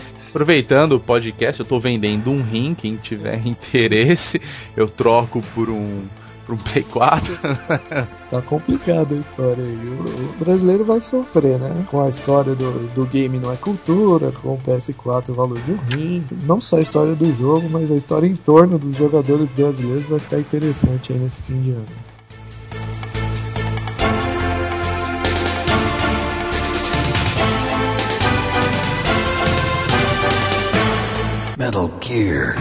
[0.35, 4.43] Aproveitando o podcast, eu tô vendendo um rim, quem tiver interesse,
[4.77, 6.03] eu troco por um
[6.45, 7.39] por um Play 4.
[8.29, 9.89] tá complicada a história aí.
[9.89, 11.87] O, o, brasileiro vai sofrer, né?
[11.89, 15.71] Com a história do, do game não é cultura, com o PS4 o valor de
[15.71, 16.27] um rim.
[16.43, 20.19] Não só a história do jogo, mas a história em torno dos jogadores brasileiros vai
[20.19, 21.87] ficar interessante aí nesse fim de ano.
[31.65, 32.57] Metal Gear.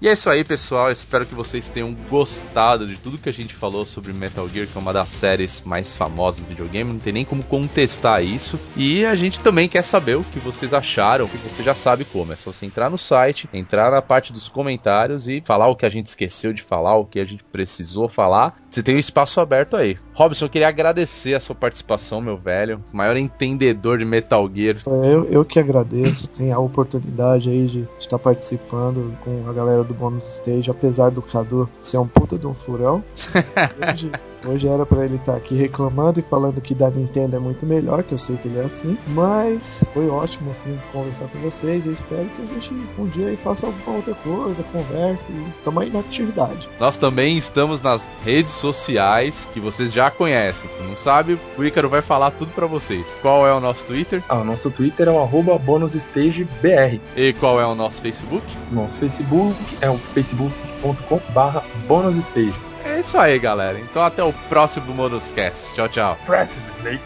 [0.00, 0.92] E é isso aí, pessoal.
[0.92, 4.78] espero que vocês tenham gostado de tudo que a gente falou sobre Metal Gear, que
[4.78, 6.92] é uma das séries mais famosas do videogame.
[6.92, 8.60] Não tem nem como contestar isso.
[8.76, 12.32] E a gente também quer saber o que vocês acharam, que você já sabe como.
[12.32, 15.84] É só você entrar no site, entrar na parte dos comentários e falar o que
[15.84, 18.54] a gente esqueceu de falar, o que a gente precisou falar.
[18.72, 19.96] Você tem um espaço aberto aí.
[20.14, 22.82] Robson, eu queria agradecer a sua participação, meu velho.
[22.92, 24.78] Maior entendedor de Metal Gear.
[24.86, 29.92] Eu, eu que agradeço assim, a oportunidade aí de estar participando com a galera do
[29.92, 33.04] do bônus stage, apesar do Cadu ser um puta de um furão.
[34.46, 37.64] Hoje, era para ele estar tá aqui reclamando e falando que da Nintendo é muito
[37.64, 38.98] melhor, que eu sei que ele é assim.
[39.08, 41.86] Mas foi ótimo assim conversar com vocês.
[41.86, 45.80] Eu espero que a gente um dia aí faça alguma outra coisa, converse e tamo
[45.80, 46.68] aí na atividade.
[46.78, 50.68] Nós também estamos nas redes sociais que vocês já conhecem.
[50.68, 53.16] Se não sabe, o Ícaro vai falar tudo para vocês.
[53.22, 54.22] Qual é o nosso Twitter?
[54.28, 57.00] Ah, o nosso Twitter é o arroba bonusstagebr.
[57.16, 58.44] E qual é o nosso Facebook?
[58.70, 62.71] Nosso Facebook é o facebook.com barra bonusstage.
[62.84, 63.78] É isso aí, galera.
[63.78, 65.72] Então até o próximo Bonuscast.
[65.74, 66.18] Tchau, tchau.
[66.26, 67.02] Press Snake.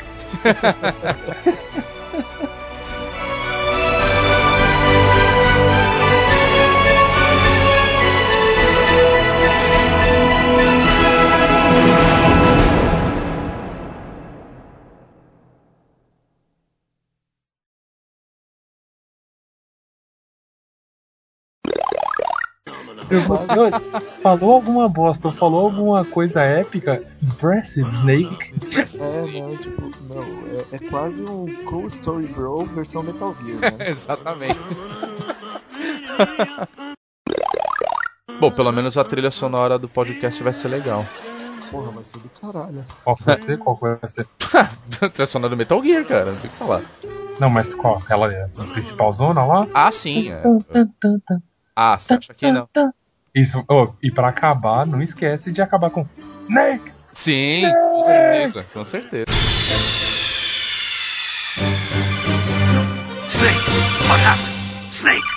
[24.23, 28.53] falou alguma bosta, falou alguma coisa épica, Impressive Snake.
[29.01, 33.89] É, não, tipo, não, é, é quase um Cool Story Bro versão Metal Gear, né?
[33.89, 34.59] Exatamente.
[38.41, 41.05] Bom, pelo menos a trilha sonora do podcast vai ser legal.
[41.71, 42.85] Porra, vai ser do caralho.
[43.03, 43.59] Qual vai ser?
[43.59, 44.27] Qual vai ser?
[45.11, 46.83] trilha sonora do Metal Gear, cara, não tem o que falar.
[47.39, 48.03] Não, mas qual?
[48.09, 49.67] Ela é a principal zona lá?
[49.75, 50.31] Ah, sim.
[50.31, 50.43] É.
[51.79, 52.67] Ah, você acha que não?
[53.35, 56.07] Isso, oh, e para acabar, não esquece de acabar com
[56.41, 56.91] Snake!
[57.13, 57.77] Sim, Snake!
[57.77, 59.27] com certeza, com certeza.
[63.29, 63.61] Snake,
[64.09, 64.57] what happened?
[64.91, 65.36] Snake!